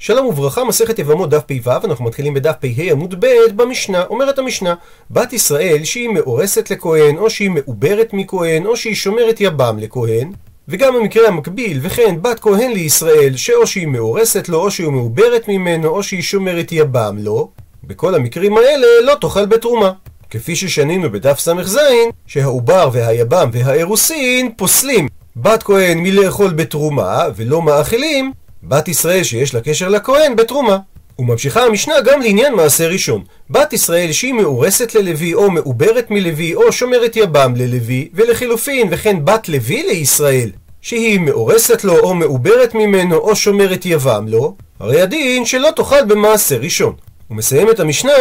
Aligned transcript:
שלום 0.00 0.26
וברכה, 0.26 0.64
מסכת 0.64 0.98
יבמות 0.98 1.30
דף 1.30 1.42
פ"ו, 1.46 1.70
אנחנו 1.84 2.04
מתחילים 2.04 2.34
בדף 2.34 2.54
פ"ה 2.60 2.82
עמוד 2.90 3.14
ב' 3.20 3.26
במשנה. 3.56 4.04
אומרת 4.04 4.38
המשנה, 4.38 4.74
בת 5.10 5.32
ישראל 5.32 5.84
שהיא 5.84 6.08
מאורסת 6.08 6.70
לכהן, 6.70 7.18
או 7.18 7.30
שהיא 7.30 7.50
מעוברת 7.50 8.12
מכהן, 8.12 8.66
או 8.66 8.76
שהיא 8.76 8.94
שומרת 8.94 9.40
יבם 9.40 9.78
לכהן, 9.80 10.32
וגם 10.68 10.94
במקרה 10.94 11.28
המקביל, 11.28 11.78
וכן 11.82 12.22
בת 12.22 12.40
כהן 12.40 12.70
לישראל, 12.72 13.36
שאו 13.36 13.66
שהיא 13.66 13.86
מאורסת 13.86 14.48
לו, 14.48 14.60
או 14.60 14.70
שהיא 14.70 14.88
מעוברת 14.88 15.48
ממנו, 15.48 15.88
או 15.88 16.02
שהיא 16.02 16.22
שומרת 16.22 16.72
יבם 16.72 17.16
לו, 17.20 17.50
בכל 17.84 18.14
המקרים 18.14 18.56
האלה 18.56 18.86
לא 19.02 19.14
תאכל 19.20 19.46
בתרומה. 19.46 19.92
כפי 20.30 20.56
ששנינו 20.56 21.12
בדף 21.12 21.38
ס"ז, 21.38 21.78
שהעובר 22.26 22.90
והיבם 22.92 23.50
והאירוסין 23.52 24.52
פוסלים 24.56 25.08
בת 25.36 25.62
כהן 25.62 25.98
מלאכול 25.98 26.50
בתרומה, 26.50 27.24
ולא 27.36 27.62
מאכילים 27.62 28.32
בת 28.68 28.88
ישראל 28.88 29.22
שיש 29.22 29.54
לה 29.54 29.60
קשר 29.60 29.88
לכהן 29.88 30.36
בתרומה. 30.36 30.78
וממשיכה 31.18 31.64
המשנה 31.64 31.94
גם 32.00 32.22
לעניין 32.22 32.54
מעשה 32.54 32.88
ראשון. 32.88 33.24
בת 33.50 33.72
ישראל 33.72 34.12
שהיא 34.12 34.34
מאורסת 34.34 34.94
ללוי 34.94 35.34
או 35.34 35.50
מעוברת 35.50 36.10
מלוי 36.10 36.54
או 36.54 36.72
שומרת 36.72 37.16
יבם 37.16 37.52
ללוי, 37.56 38.08
ולחילופין 38.14 38.88
וכן 38.90 39.24
בת 39.24 39.48
לוי 39.48 39.82
לישראל 39.82 40.50
שהיא 40.80 41.20
מאורסת 41.20 41.84
לו 41.84 41.98
או 41.98 42.14
מעוברת 42.14 42.74
ממנו 42.74 43.16
או 43.16 43.36
שומרת 43.36 43.86
יבם 43.86 44.28
לו, 44.28 44.54
הרי 44.80 45.00
הדין 45.00 45.44
שלא 45.44 45.68
תאכל 45.76 46.04
במעשה 46.04 46.56
ראשון. 46.56 46.94
ומסיים 47.30 47.70
את 47.70 47.80
המשנה, 47.80 48.12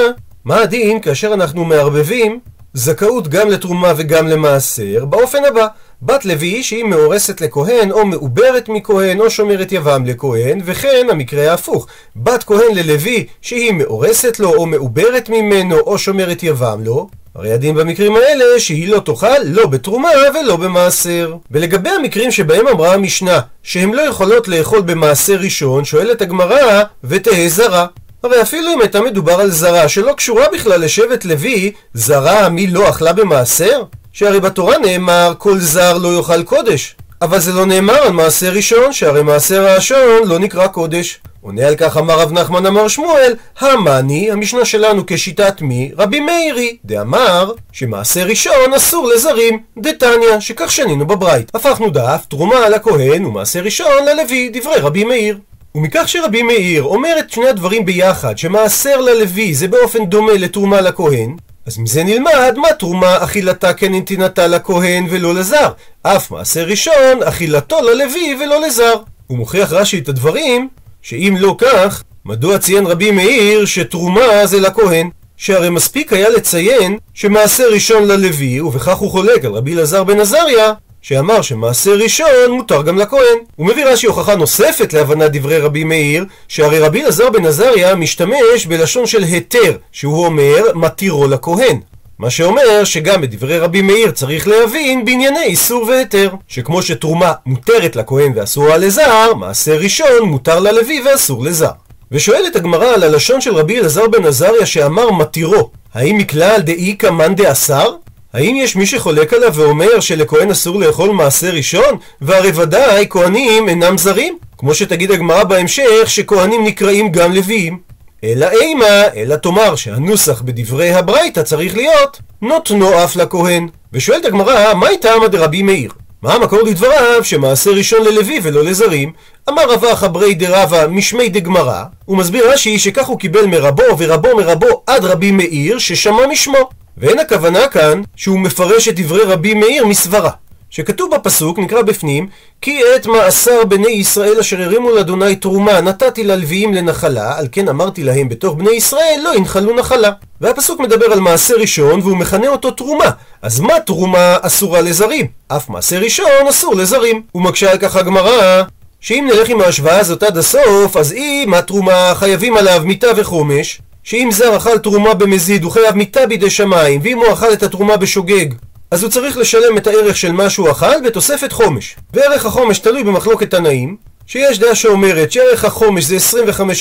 מה 0.45 0.61
הדין 0.61 1.02
כאשר 1.02 1.34
אנחנו 1.34 1.66
מערבבים 1.66 2.39
זכאות 2.73 3.27
גם 3.27 3.50
לתרומה 3.50 3.94
וגם 3.98 4.27
למעשר 4.27 5.05
באופן 5.05 5.45
הבא 5.45 5.67
בת 6.02 6.26
לוי 6.26 6.64
שהיא 6.64 6.84
מאורסת 6.84 7.42
לכהן 7.42 7.92
או 7.92 8.06
מעוברת 8.06 8.70
מכהן 8.70 9.20
או 9.20 9.30
שומרת 9.30 9.72
יבם 9.72 10.06
לכהן 10.06 10.62
וכן 10.66 11.08
המקרה 11.12 11.52
ההפוך 11.52 11.88
בת 12.16 12.44
כהן 12.44 12.76
ללוי 12.76 13.26
שהיא 13.42 13.73
מאורסת 13.73 14.40
לו 14.40 14.54
או 14.54 14.66
מעוברת 14.66 15.30
ממנו 15.30 15.80
או 15.80 15.98
שומרת 15.98 16.44
יבם 16.44 16.84
לו 16.84 17.09
הרי 17.36 17.52
הדין 17.52 17.76
במקרים 17.76 18.16
האלה 18.16 18.59
שהיא 18.59 18.88
לא 18.88 19.00
תאכל 19.00 19.44
לא 19.45 19.67
בתרומה 19.67 20.09
ולא 20.36 20.56
במעשר. 20.56 21.36
ולגבי 21.52 21.89
המקרים 21.89 22.32
שבהם 22.32 22.67
אמרה 22.67 22.94
המשנה 22.94 23.39
שהן 23.64 23.94
לא 23.94 24.02
יכולות 24.02 24.48
לאכול 24.48 24.82
במעשר 24.82 25.36
ראשון, 25.36 25.86
שואלת 25.86 26.22
הגמרא 26.22 26.84
ותהא 27.04 27.48
זרה. 27.48 27.86
הרי 28.23 28.42
אפילו 28.42 28.73
אם 28.73 28.82
הייתה 28.82 29.02
מדובר 29.02 29.34
על 29.34 29.52
זרה 29.52 29.88
שלא 29.89 30.14
קשורה 30.14 30.45
בכלל 30.54 30.82
לשבט 30.82 31.26
לוי, 31.26 31.72
זרה 31.94 32.50
מי 32.50 32.67
לא 32.67 32.89
אכלה 32.89 33.14
במעשר? 33.14 33.84
שהרי 34.18 34.40
בתורה 34.40 34.78
נאמר 34.78 35.34
כל 35.38 35.60
זר 35.60 35.98
לא 35.98 36.18
יאכל 36.18 36.44
קודש. 36.44 36.96
אבל 37.22 37.40
זה 37.40 37.54
לא 37.54 37.66
נאמר 37.66 37.94
על 37.94 38.12
מעשר 38.12 38.52
ראשון, 38.52 38.94
שהרי 38.94 39.23
מעשר 39.23 39.68
הראשון 39.68 40.28
לא 40.28 40.40
נקרא 40.40 40.68
קודש. 40.68 41.20
עונה 41.42 41.68
על 41.68 41.76
כך 41.76 41.98
אמר 41.98 42.20
רב 42.20 42.32
נחמן 42.32 42.66
אמר 42.66 42.88
שמואל, 42.88 43.34
המאני, 43.60 44.32
המשנה 44.32 44.66
שלנו 44.66 45.04
כשיטת 45.08 45.62
מי? 45.62 45.92
רבי 45.98 46.20
מאירי. 46.20 46.78
דאמר 46.86 47.52
שמעשר 47.72 48.26
ראשון 48.26 48.73
אסור 48.76 49.08
לזרים, 49.08 49.60
דתניא, 49.78 50.40
שכך 50.40 50.72
שנינו 50.72 51.08
בברייט. 51.08 51.56
הפכנו 51.56 51.90
דף, 51.90 52.26
תרומה 52.30 52.70
לכהן 52.70 53.26
ומעשר 53.26 53.60
ראשון 53.60 54.06
ללוי, 54.06 54.50
דברי 54.54 54.78
רבי 54.78 55.04
מאיר. 55.04 55.38
ומכך 55.76 56.04
שרבי 56.08 56.44
מאיר 56.44 56.84
אומר 56.84 57.16
את 57.20 57.32
שני 57.32 57.50
הדברים 57.50 57.86
ביחד, 57.86 58.38
שמעשר 58.38 59.02
ללוי 59.02 59.54
זה 59.54 59.68
באופן 59.68 60.06
דומה 60.06 60.34
לתרומה 60.34 60.82
לכהן, 60.82 61.36
אז 61.68 61.78
מזה 61.78 62.04
נלמד 62.04 62.54
מה 62.58 62.73
תרומה 62.80 63.23
אכילתה 63.23 63.73
כן 63.73 63.94
נתינתה 63.94 64.48
לכהן 64.48 65.08
ולא 65.10 65.36
לזר. 65.36 65.72
אף 66.04 66.32
מעשר 66.32 66.64
ראשון 66.64 67.23
אכילתו 67.23 67.82
ללוי 67.82 68.38
ולא 68.42 68.62
לזר. 68.62 68.94
הוא 69.28 69.38
מוכיח 69.38 69.73
רש"י 69.73 70.00
את 70.00 70.10
הדברים, 70.10 70.68
שאם 71.02 71.36
לא 71.40 71.56
כך, 71.58 72.04
מדוע 72.26 72.58
ציין 72.58 72.88
רבי 72.88 73.12
מאיר 73.12 73.66
שתרומה 73.66 74.45
זה 74.45 74.60
לכהן? 74.60 75.10
שהרי 75.38 75.70
מספיק 75.70 76.14
היה 76.14 76.30
לציין 76.30 76.98
שמעשר 77.14 77.70
ראשון 77.72 78.08
ללוי, 78.08 78.62
ובכך 78.62 78.98
הוא 78.98 79.12
חולק 79.12 79.45
על 79.45 79.52
רבי 79.52 79.73
אלעזר 79.73 80.04
בן 80.04 80.20
עזריה, 80.20 80.73
שאמר 81.08 81.42
שמעשה 81.42 81.92
ראשון 81.94 82.52
מותר 82.52 82.82
גם 82.82 82.98
לכהן. 82.98 83.38
הוא 83.56 83.68
מביא 83.68 83.86
רש"י 83.86 84.08
הוכחה 84.08 84.36
נוספת 84.36 84.94
להבנת 84.94 85.32
דברי 85.32 85.58
רבי 85.58 85.84
מאיר, 85.84 86.26
שהרי 86.48 86.80
רבי 86.80 87.04
אלעזר 87.04 87.30
בן 87.30 87.45
עזריה 87.45 87.95
משתמש 87.95 88.66
בלשון 88.68 89.06
של 89.06 89.23
היתר, 89.23 89.78
שהוא 89.92 90.26
אומר 90.26 90.64
מתירו 90.76 91.28
לכהן. 91.28 91.80
מה 92.20 92.30
שאומר 92.30 92.84
שגם 92.84 93.22
בדברי 93.22 93.60
רבי 93.60 93.82
מאיר 93.82 94.12
צריך 94.12 94.48
להבין 94.48 95.06
בענייני 95.06 95.44
איסור 95.44 95.84
והיתר. 95.84 96.30
שכמו 96.48 96.82
שתרומה 96.82 97.34
מותרת 97.45 97.95
לכהן 97.95 98.32
ואסורה 98.36 98.78
לזר, 98.78 99.34
מעשה 99.34 99.78
ראשון 99.78 100.24
מותר 100.24 100.60
ללוי 100.60 101.02
ואסור 101.06 101.44
לזר. 101.44 101.72
ושואלת 102.12 102.56
הגמרא 102.56 102.94
על 102.94 103.04
הלשון 103.04 103.42
של 103.42 103.56
רבי 103.56 103.80
אלעזר 103.80 104.08
בן 104.08 104.26
עזריה 104.26 104.66
שאמר 104.66 105.12
מתירו, 105.12 105.70
האם 105.94 106.18
מכלל 106.18 106.62
דאיכא 106.62 107.10
מאן 107.10 107.36
דאסר? 107.36 107.95
האם 108.37 108.55
יש 108.55 108.75
מי 108.75 108.86
שחולק 108.86 109.33
עליו 109.33 109.53
ואומר 109.55 109.99
שלכהן 109.99 110.52
אסור 110.52 110.80
לאכול 110.80 111.09
מעשה 111.09 111.49
ראשון? 111.52 111.98
והרי 112.21 112.52
ודאי 112.55 113.08
כהנים 113.09 113.70
אינם 113.70 113.98
זרים. 113.98 114.37
כמו 114.58 114.73
שתגיד 114.73 115.11
הגמרא 115.11 115.43
בהמשך 115.43 116.03
שכהנים 116.05 116.64
נקראים 116.64 117.11
גם 117.11 117.33
לוויים. 117.33 117.80
אלא 118.23 118.47
אימה, 118.61 119.03
אלא 119.15 119.36
תאמר 119.36 119.76
שהנוסח 119.76 120.42
בדברי 120.42 120.93
הברייתא 120.93 121.42
צריך 121.42 121.76
להיות 121.76 122.20
נותנו 122.42 123.03
אף 123.03 123.15
לכהן. 123.15 123.67
ושואלת 123.93 124.26
הגמרא, 124.26 124.73
מה 124.73 124.87
הייתה 124.87 125.14
עמד 125.14 125.36
רבי 125.36 125.61
מאיר? 125.61 125.92
מה 126.21 126.33
המקור 126.33 126.61
לדבריו 126.61 127.23
שמעשה 127.23 127.71
ראשון 127.71 128.03
ללוי 128.06 128.39
ולא 128.44 128.63
לזרים? 128.63 129.12
אמר 129.50 129.71
רבא 129.71 129.95
חברי 129.95 130.33
דרבא 130.33 130.88
משמי 130.89 131.30
דגמרא, 131.30 131.83
הוא 132.06 132.18
מסביר 132.18 132.51
רש"י 132.51 132.80
שכך 132.80 133.06
הוא 133.07 133.19
קיבל 133.19 133.45
מרבו 133.45 133.83
ורבו 133.97 134.35
מרבו 134.38 134.83
עד 134.88 135.06
רבי 135.06 135.31
מאיר 135.31 135.80
ששמע 135.80 136.27
משמו. 136.27 136.69
ואין 136.97 137.19
הכוונה 137.19 137.68
כאן 137.68 138.01
שהוא 138.15 138.39
מפרש 138.39 138.88
את 138.88 139.00
דברי 139.00 139.24
רבי 139.24 139.53
מאיר 139.53 139.85
מסברה. 139.85 140.30
שכתוב 140.69 141.15
בפסוק, 141.15 141.59
נקרא 141.59 141.81
בפנים, 141.81 142.27
כי 142.62 142.81
את 142.95 143.07
מאסר 143.07 143.65
בני 143.65 143.89
ישראל 143.89 144.39
אשר 144.39 144.62
הרימו 144.62 144.91
לאדוני 144.91 145.35
תרומה 145.35 145.81
נתתי 145.81 146.24
ללוויים 146.24 146.74
לנחלה, 146.74 147.38
על 147.38 147.47
כן 147.51 147.69
אמרתי 147.69 148.03
להם 148.03 148.29
בתוך 148.29 148.56
בני 148.56 148.71
ישראל 148.71 149.19
לא 149.24 149.35
ינחלו 149.35 149.75
נחלה. 149.75 150.12
והפסוק 150.41 150.79
מדבר 150.79 151.06
על 151.06 151.19
מעשה 151.19 151.53
ראשון 151.56 152.00
והוא 152.00 152.18
מכנה 152.18 152.47
אותו 152.47 152.71
תרומה. 152.71 153.09
אז 153.41 153.59
מה 153.59 153.79
תרומה 153.79 154.38
אסורה 154.41 154.81
לזרים? 154.81 155.27
אף 155.47 155.69
מעשה 155.69 156.00
ראשון 156.00 156.47
אסור 156.50 156.75
לזרים. 156.75 157.21
ומקשה 157.35 157.71
על 157.71 157.77
כך 157.77 157.95
הגמרא, 157.95 158.63
שאם 159.01 159.30
נלך 159.31 159.50
עם 159.50 159.62
ההשוואה 159.62 160.00
הזאת 160.00 160.24
עד 160.24 160.38
הסוף, 160.38 160.97
אז 160.97 161.13
אם 161.13 161.53
התרומה 161.56 162.13
חייבים 162.15 162.57
עליו 162.57 162.81
מיתה 162.85 163.07
וחומש, 163.15 163.81
שאם 164.03 164.30
זר 164.31 164.57
אכל 164.57 164.77
תרומה 164.77 165.13
במזיד 165.13 165.63
הוא 165.63 165.71
חייב 165.71 165.95
מיתה 165.95 166.25
בידי 166.25 166.50
שמיים, 166.50 167.01
ואם 167.03 167.18
הוא 167.18 167.33
אכל 167.33 167.53
את 167.53 167.63
התרומה 167.63 167.97
בשוגג, 167.97 168.45
אז 168.91 169.03
הוא 169.03 169.12
צריך 169.12 169.38
לשלם 169.38 169.77
את 169.77 169.88
הערך 169.88 170.18
של 170.18 170.31
מה 170.31 170.50
שהוא 170.50 170.71
אכל 170.71 171.01
בתוספת 171.06 171.51
חומש. 171.51 171.95
וערך 172.13 172.45
החומש 172.45 172.80
תלוי 172.80 173.03
במחלוקת 173.03 173.51
תנאים, 173.51 173.97
שיש 174.27 174.59
דעה 174.59 174.75
שאומרת 174.75 175.31
שערך 175.31 175.65
החומש 175.65 176.03
זה 176.03 176.18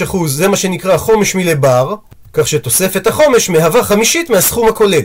25%, 0.05 0.17
זה 0.27 0.49
מה 0.49 0.57
שנקרא 0.57 0.97
חומש 0.97 1.35
מלבר, 1.35 1.95
כך 2.33 2.49
שתוספת 2.49 3.07
החומש 3.07 3.51
מהווה 3.51 3.85
חמישית 3.85 4.31
מהסכום 4.31 4.69
הכולל. 4.69 5.03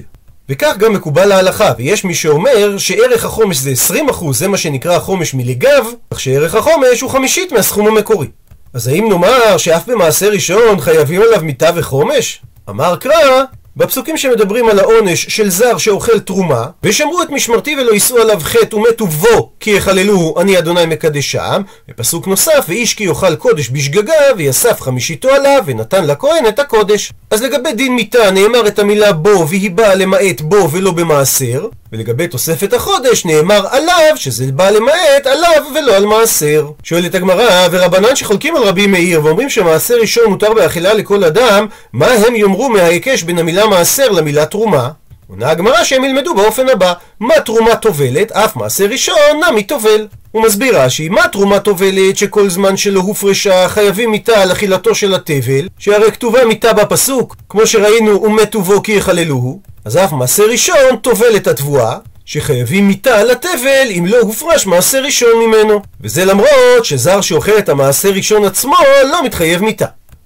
וכך 0.50 0.78
גם 0.78 0.94
מקובל 0.94 1.26
להלכה, 1.26 1.72
ויש 1.78 2.06
מי 2.06 2.14
שאומר 2.14 2.78
שערך 2.78 3.26
החומש 3.26 3.58
זה 3.58 3.72
20%, 4.12 4.34
זה 4.34 4.48
מה 4.48 4.58
שנקרא 4.58 4.96
החומש 4.96 5.34
מלגב, 5.34 5.86
כך 6.14 6.20
שערך 6.20 6.56
החומש 6.56 7.02
הוא 7.02 7.10
חמישית 7.10 7.52
מהסכום 7.52 7.88
המקורי. 7.88 8.28
אז 8.74 8.88
האם 8.88 9.10
נאמר 9.10 9.58
שאף 9.58 9.90
במעשה 9.90 10.30
ראשון 10.30 10.80
חייבים 10.80 11.22
עליו 11.22 11.44
מיתה 11.44 11.70
וחומש? 11.76 12.42
אמר 12.70 12.96
קרא, 12.96 13.44
בפסוקים 13.78 14.18
שמדברים 14.18 14.70
על 14.70 14.80
העונש 14.80 15.26
של 15.26 15.50
זר 15.50 15.78
שאוכל 15.78 16.20
תרומה, 16.20 16.66
ושמרו 16.84 17.22
את 17.22 17.30
משמרתי 17.30 17.76
ולא 17.76 17.92
יישאו 17.92 18.18
עליו 18.18 18.40
חטא 18.40 18.76
ומתו 18.76 19.08
בו 19.08 19.52
כי 19.60 19.72
יחללוהו 19.72 20.40
אני 20.42 20.60
אדוני 20.60 20.86
מקדשם, 20.86 21.62
ופסוק 21.90 22.28
נוסף 22.28 22.66
ואיש 22.68 22.94
כי 22.94 23.04
יאכל 23.04 23.36
קודש 23.36 23.70
בשגגה 23.70 24.14
ויסף 24.38 24.82
חמישיתו 24.82 25.30
עליו 25.30 25.64
ונתן 25.66 26.06
לכהן 26.08 26.48
את 26.48 26.60
הקודש. 26.60 27.14
אז 27.32 27.42
לגבי 27.42 27.74
דין 27.74 27.96
מיתה 27.96 28.32
נאמר 28.32 28.68
את 28.68 28.80
המילה 28.80 29.14
בו 29.14 29.48
והיא 29.48 29.72
באה 29.72 29.96
למעט 29.96 30.42
בו 30.42 30.72
ולא 30.72 30.92
במעשר, 30.92 31.68
ולגבי 31.92 32.28
תוספת 32.28 32.74
החודש 32.74 33.26
נאמר 33.26 33.68
עליו 33.70 34.14
שזה 34.16 34.52
בא 34.52 34.70
למעט 34.70 35.26
עליו 35.26 35.64
ולא 35.76 35.96
על 35.96 36.06
מעשר. 36.06 36.68
שואלת 36.84 37.16
הגמרא, 37.16 37.68
ורבנן 37.72 38.16
שחולקים 38.16 38.56
על 38.56 38.64
רבי 38.64 38.88
מאיר 38.88 39.26
ואומרים 39.26 39.50
שמעשר 39.50 39.96
ראשון 40.02 40.26
מותר 40.30 40.54
באכילה 40.54 40.94
לכל 40.94 41.24
אדם, 41.24 41.68
מה 41.94 42.08
הם 42.08 42.36
יאמרו 42.36 42.70
מההיקש 42.70 43.24
בין 43.24 43.40
המילה 43.40 43.68
מעשר 43.68 44.10
למילה 44.10 44.46
תרומה? 44.46 44.90
עונה 45.28 45.50
הגמרא 45.50 45.84
שהם 45.84 46.04
ילמדו 46.04 46.36
באופן 46.36 46.70
הבא, 46.70 46.94
מה 47.20 47.40
תרומה 47.40 47.76
טובלת, 47.76 48.32
אף 48.32 48.56
מעשר 48.56 48.86
ראשון 48.86 49.16
נמי 49.50 49.64
טובל. 49.64 50.08
הוא 50.32 50.44
מסביר 50.44 50.82
רש"י, 50.82 51.10
מה 51.10 51.28
תרומה 51.28 51.60
טובלת 51.60 52.18
שכל 52.18 52.50
זמן 52.50 52.78
שלא 52.78 53.00
הופרשה 53.00 53.70
חייבים 53.70 54.12
מיתה 54.12 54.42
על 54.42 54.52
אכילתו 54.52 54.96
של 54.96 55.14
התבל, 55.14 55.68
שהרי 55.80 56.12
כתובה 56.12 56.46
מיתה 56.46 56.74
בפסוק, 56.74 57.36
כמו 57.50 57.68
שראינו 57.68 58.24
ומתו 58.24 58.62
בו 58.62 58.84
כי 58.84 58.92
יחללוהו, 58.92 59.62
אז 59.86 59.98
אף 59.98 60.12
מעשר 60.14 60.44
ראשון 60.44 60.96
טובל 61.02 61.36
את 61.36 61.48
התבואה, 61.48 61.98
שחייבים 62.26 62.88
מיתה 62.88 63.20
על 63.20 63.32
התבל 63.32 63.88
אם 63.98 64.06
לא 64.08 64.18
הופרש 64.18 64.66
מעשר 64.66 65.04
ראשון 65.04 65.46
ממנו. 65.46 65.82
וזה 66.02 66.26
למרות 66.26 66.86
שזר 66.86 67.22
שאוכל 67.22 67.58
את 67.58 67.70
המעשר 67.70 68.10
ראשון 68.10 68.46
עצמו 68.46 68.76
לא 69.12 69.26
מתחייב 69.26 69.62
מיתה. 69.62 69.86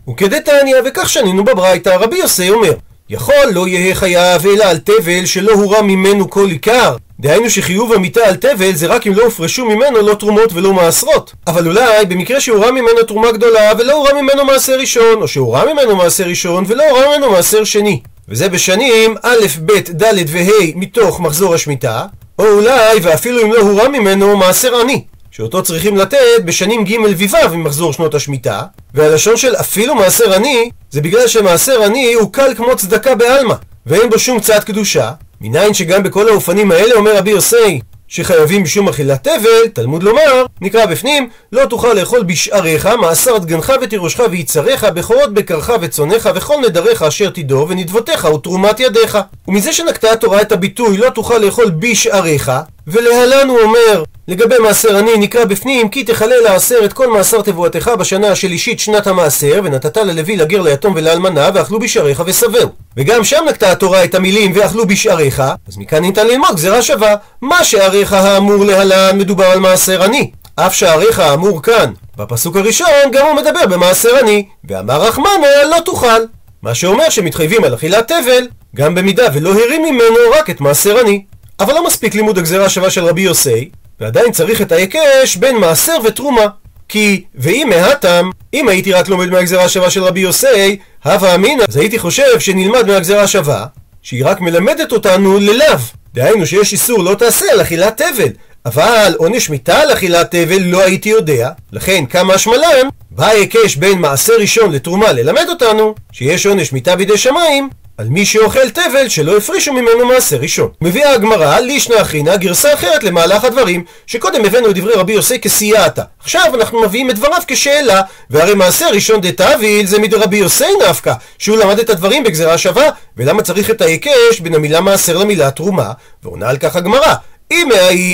וכדתניא, 0.10 0.76
וכך 0.86 1.10
שנינו 1.10 1.44
בברייתא, 1.44 1.90
רבי 1.90 2.18
יוסי 2.18 2.50
אומר, 2.50 2.74
יכול 3.10 3.46
לא 3.52 3.68
יהא 3.68 3.94
חייב 3.94 4.46
אלא 4.48 4.64
על 4.64 4.78
תבל 4.78 5.26
שלא 5.26 5.52
הורם 5.52 5.88
ממנו 5.88 6.30
כל 6.30 6.50
עיקר. 6.50 6.96
דהיינו 7.20 7.50
שחיוב 7.50 7.94
המיתה 7.94 8.28
על 8.28 8.36
תבל 8.36 8.72
זה 8.76 8.88
רק 8.88 9.08
אם 9.08 9.14
לא 9.14 9.24
הופרשו 9.24 9.66
ממנו 9.66 10.02
לא 10.02 10.14
תרומות 10.14 10.54
ולא 10.54 10.74
מעשרות. 10.74 11.34
אבל 11.48 11.68
אולי 11.68 12.06
במקרה 12.06 12.42
שהורם 12.42 12.76
ממנו 12.76 13.04
תרומה 13.08 13.32
גדולה 13.32 13.72
ולא 13.78 13.94
הורם 13.94 14.16
ממנו 14.16 14.46
מעשר 14.46 14.80
ראשון, 14.80 15.22
או 15.22 15.28
שהורם 15.28 15.68
ממנו 15.74 15.96
מעשר 15.96 16.24
ראשון 16.24 16.64
ולא 16.68 16.84
הורם 16.90 17.12
ממנו 17.12 17.32
מעשר 17.32 17.64
שני. 17.64 18.02
וזה 18.30 18.50
בשנים 18.50 19.16
א', 19.24 19.46
ב', 19.66 19.72
ד' 19.74 20.14
וה' 20.28 20.72
מתוך 20.76 21.20
מחזור 21.20 21.54
השמיטה, 21.54 22.06
או 22.40 22.46
אולי 22.46 23.00
ואפילו 23.02 23.42
אם 23.42 23.54
לא 23.54 23.60
הורם 23.60 23.92
ממנו 23.92 24.38
מעשר 24.38 24.76
עני. 24.80 25.04
שאותו 25.32 25.64
צריכים 25.64 25.98
לתת 25.98 26.18
בשנים 26.46 26.84
ג' 26.84 26.96
וו' 27.00 27.48
ממחזור 27.56 27.94
שנות 27.94 28.16
השמיטה, 28.16 28.62
והלשון 28.94 29.38
של 29.38 29.56
אפילו 29.56 29.96
מעשר 29.96 30.34
עני, 30.34 30.70
זה 30.92 31.02
בגלל 31.02 31.28
שמעשר 31.28 31.84
עני 31.84 32.14
הוא 32.14 32.34
קל 32.34 32.54
כמו 32.58 32.76
צדקה 32.76 33.16
בעלמא, 33.16 33.56
ואין 33.86 34.10
בו 34.10 34.20
שום 34.20 34.40
צעד 34.40 34.64
קדושה, 34.64 35.12
מניין 35.42 35.74
שגם 35.74 36.04
בכל 36.04 36.30
האופנים 36.30 36.72
האלה 36.72 36.96
אומר 36.96 37.18
רבי 37.18 37.32
יוסי, 37.32 37.80
שחייבים 38.08 38.64
בשום 38.64 38.90
אכילת 38.90 39.24
תבל, 39.24 39.68
תלמוד 39.74 40.04
לומר, 40.04 40.46
נקרא 40.62 40.86
בפנים, 40.86 41.30
לא 41.52 41.66
תוכל 41.66 41.94
לאכול 41.94 42.24
בשעריך, 42.24 42.86
מעשר 42.86 43.38
דגנך 43.38 43.74
ותירושך 43.82 44.20
ויצריך, 44.32 44.84
בכורות 44.84 45.34
בקרך 45.34 45.72
וצונך, 45.82 46.30
וכל 46.36 46.56
נדריך 46.66 47.02
אשר 47.04 47.30
תדור, 47.30 47.68
ונדבותיך 47.70 48.26
ותרומת 48.26 48.80
ידיך. 48.80 49.18
ומזה 49.48 49.74
שנקטה 49.74 50.12
התורה 50.12 50.42
את 50.42 50.52
הביטוי 50.52 50.98
לא 50.98 51.10
תוכל 51.10 51.38
לאכול 51.38 51.70
בשעריך, 51.70 52.52
ולהלן 52.88 53.50
הוא 53.50 53.60
אומר, 53.60 54.04
לגבי 54.28 54.56
מעשר 54.58 54.98
עני 54.98 55.18
נקרא 55.18 55.46
בפנים 55.46 55.90
כי 55.90 56.04
תכלה 56.04 56.36
לעשר 56.42 56.80
את 56.86 56.94
כל 56.94 57.08
מעשר 57.08 57.42
תבואתך 57.42 57.92
בשנה 58.00 58.28
השלישית 58.28 58.80
שנת 58.80 59.08
המעשר 59.08 59.62
ונתת 59.64 59.98
ללוי 59.98 60.36
לגר 60.36 60.62
ליתום 60.62 60.94
ולאלמנה 60.96 61.50
ואכלו 61.54 61.80
בשעריך 61.80 62.24
ושבעו 62.26 62.70
וגם 62.98 63.24
שם 63.24 63.46
נקטה 63.50 63.72
התורה 63.72 64.04
את 64.04 64.16
המילים 64.16 64.52
ואכלו 64.56 64.88
בשעריך. 64.88 65.44
אז 65.68 65.78
מכאן 65.78 66.02
ניתן 66.02 66.28
ללמוד 66.28 66.56
גזירה 66.56 66.82
שווה 66.82 67.16
מה 67.42 67.64
שעריך 67.64 68.14
האמור 68.14 68.66
להלן 68.66 69.18
מדובר 69.18 69.46
על 69.46 69.60
מעשר 69.60 70.04
עני 70.04 70.32
אף 70.56 70.74
שעריך 70.74 71.20
האמור 71.20 71.62
כאן. 71.62 71.92
בפסוק 72.18 72.56
הראשון 72.56 72.88
גם 73.12 73.26
הוא 73.26 73.36
מדבר 73.36 73.66
במעשר 73.70 74.18
עני 74.18 74.46
ואמר 74.70 75.02
רחמנה 75.02 75.64
לא 75.72 75.78
תאכל 75.86 76.22
מה 76.62 76.76
שאומר 76.76 77.10
שמתחייבים 77.10 77.64
על 77.64 77.74
אכילת 77.74 78.08
תבל 78.08 78.48
גם 78.76 78.96
במידה 78.96 79.24
ולא 79.34 79.50
הרים 79.50 79.84
ממנו 79.84 80.18
רק 80.40 80.50
את 80.50 80.62
מעשר 80.62 81.00
עני 81.00 81.24
אבל 81.60 81.74
לא 81.74 81.88
מספיק 81.88 82.16
לימוד 82.16 82.38
הגזירה 82.38 82.70
שווה 82.70 82.90
של 82.90 83.06
רבי 83.06 83.22
יוסי, 83.22 83.70
ועדיין 84.00 84.32
צריך 84.32 84.62
את 84.62 84.72
ההיקש 84.72 85.36
בין 85.36 85.58
מעשר 85.58 85.98
ותרומה. 86.04 86.46
כי, 86.90 87.24
ואם 87.36 87.70
מהתם, 87.70 88.30
אם 88.54 88.70
הייתי 88.70 88.94
רק 88.94 89.10
לומד 89.10 89.30
מהגזירה 89.30 89.70
שווה 89.70 89.90
של 89.90 90.04
רבי 90.04 90.20
יוסי, 90.20 90.78
הווה 91.06 91.36
אמינא, 91.36 91.64
אז 91.68 91.78
הייתי 91.78 92.00
חושב 92.00 92.40
שנלמד 92.40 92.88
מהגזירה 92.88 93.28
שווה, 93.28 93.66
שהיא 94.02 94.26
רק 94.26 94.42
מלמדת 94.42 94.92
אותנו 94.92 95.40
ללאו. 95.40 95.78
דהיינו 96.14 96.46
שיש 96.46 96.74
איסור 96.74 97.04
לא 97.04 97.16
תעשה 97.16 97.46
על 97.52 97.62
אכילת 97.62 98.02
תבל, 98.02 98.30
אבל 98.66 99.14
עונש 99.18 99.50
מיתה 99.50 99.80
על 99.80 99.94
אכילת 99.94 100.32
תבל 100.32 100.62
לא 100.64 100.84
הייתי 100.84 101.10
יודע, 101.10 101.50
לכן 101.72 102.06
כמה 102.06 102.34
השמלן, 102.34 102.88
בא 103.12 103.26
ההיקש 103.26 103.76
בין 103.76 104.00
מעשר 104.00 104.34
ראשון 104.40 104.72
לתרומה 104.72 105.12
ללמד 105.12 105.46
אותנו 105.50 105.96
שיש 106.12 106.46
עונש 106.46 106.74
מיתה 106.74 106.96
בידי 106.96 107.18
שמיים, 107.18 107.70
על 107.98 108.10
מי 108.10 108.26
שאוכל 108.26 108.70
תבל 108.70 109.10
שלא 109.10 109.38
הפרישו 109.38 109.74
ממנו 109.74 110.06
מעשר 110.06 110.38
ראשון. 110.38 110.70
מביאה 110.82 111.14
הגמרא 111.14 111.60
לישנא 111.60 112.02
אחינא 112.02 112.36
גרסה 112.36 112.74
אחרת 112.74 113.04
למהלך 113.04 113.44
הדברים, 113.44 113.84
שקודם 114.08 114.46
הבאנו 114.46 114.70
את 114.70 114.76
דברי 114.76 114.94
רבי 114.94 115.14
יוסי 115.14 115.40
כסייעתא. 115.40 116.02
עכשיו 116.20 116.52
אנחנו 116.56 116.82
מביאים 116.82 117.10
את 117.10 117.16
דבריו 117.16 117.42
כשאלה, 117.48 118.02
והרי 118.30 118.54
מעשר 118.54 118.90
ראשון 118.90 119.22
דתביל 119.22 119.86
זה 119.86 120.00
מדרבי 120.00 120.38
יוסי 120.38 120.66
נפקא, 120.90 121.14
שהוא 121.38 121.58
למד 121.58 121.80
את 121.80 121.90
הדברים 121.90 122.24
בגזרה 122.24 122.58
שווה, 122.58 122.90
ולמה 123.18 123.42
צריך 123.42 123.70
את 123.70 123.82
ההיקש 123.82 124.40
בין 124.40 124.56
המילה 124.56 124.82
מעשר 124.82 125.18
למילה 125.18 125.52
תרומה? 125.52 125.92
ועונה 126.24 126.50
על 126.50 126.58
כך 126.58 126.76
הגמרא. 126.76 127.14
אם, 127.52 127.70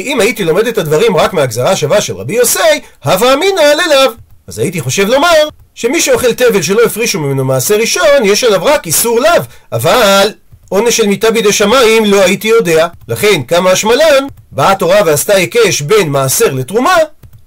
אם 0.05 0.19
הייתי 0.19 0.43
לומד 0.43 0.67
את 0.67 0.77
הדברים 0.77 1.17
רק 1.17 1.33
מהגזרה 1.33 1.75
שווה 1.75 2.01
של 2.01 2.15
רבי 2.15 2.33
יוסי, 2.33 2.59
הווה 3.05 3.33
אמינא 3.33 3.61
ללאו. 3.61 4.11
אז 4.47 4.59
הייתי 4.59 4.81
חושב 4.81 5.07
לומר 5.07 5.47
שמי 5.81 6.01
שאוכל 6.01 6.33
תבל 6.33 6.61
שלא 6.61 6.83
הפרישו 6.85 7.19
ממנו 7.19 7.45
מעשה 7.45 7.75
ראשון, 7.77 8.23
יש 8.23 8.43
עליו 8.43 8.65
רק 8.65 8.87
איסור 8.87 9.19
לאו, 9.19 9.43
אבל 9.71 10.29
עונש 10.69 10.97
של 10.97 11.07
מיתה 11.07 11.31
בידי 11.31 11.53
שמיים 11.53 12.05
לא 12.05 12.21
הייתי 12.21 12.47
יודע. 12.47 12.87
לכן, 13.07 13.43
כמה 13.43 13.71
השמלן, 13.71 14.27
באה 14.51 14.71
התורה 14.71 14.99
ועשתה 15.05 15.33
היקש 15.33 15.81
בין 15.81 16.09
מעשר 16.09 16.53
לתרומה, 16.53 16.95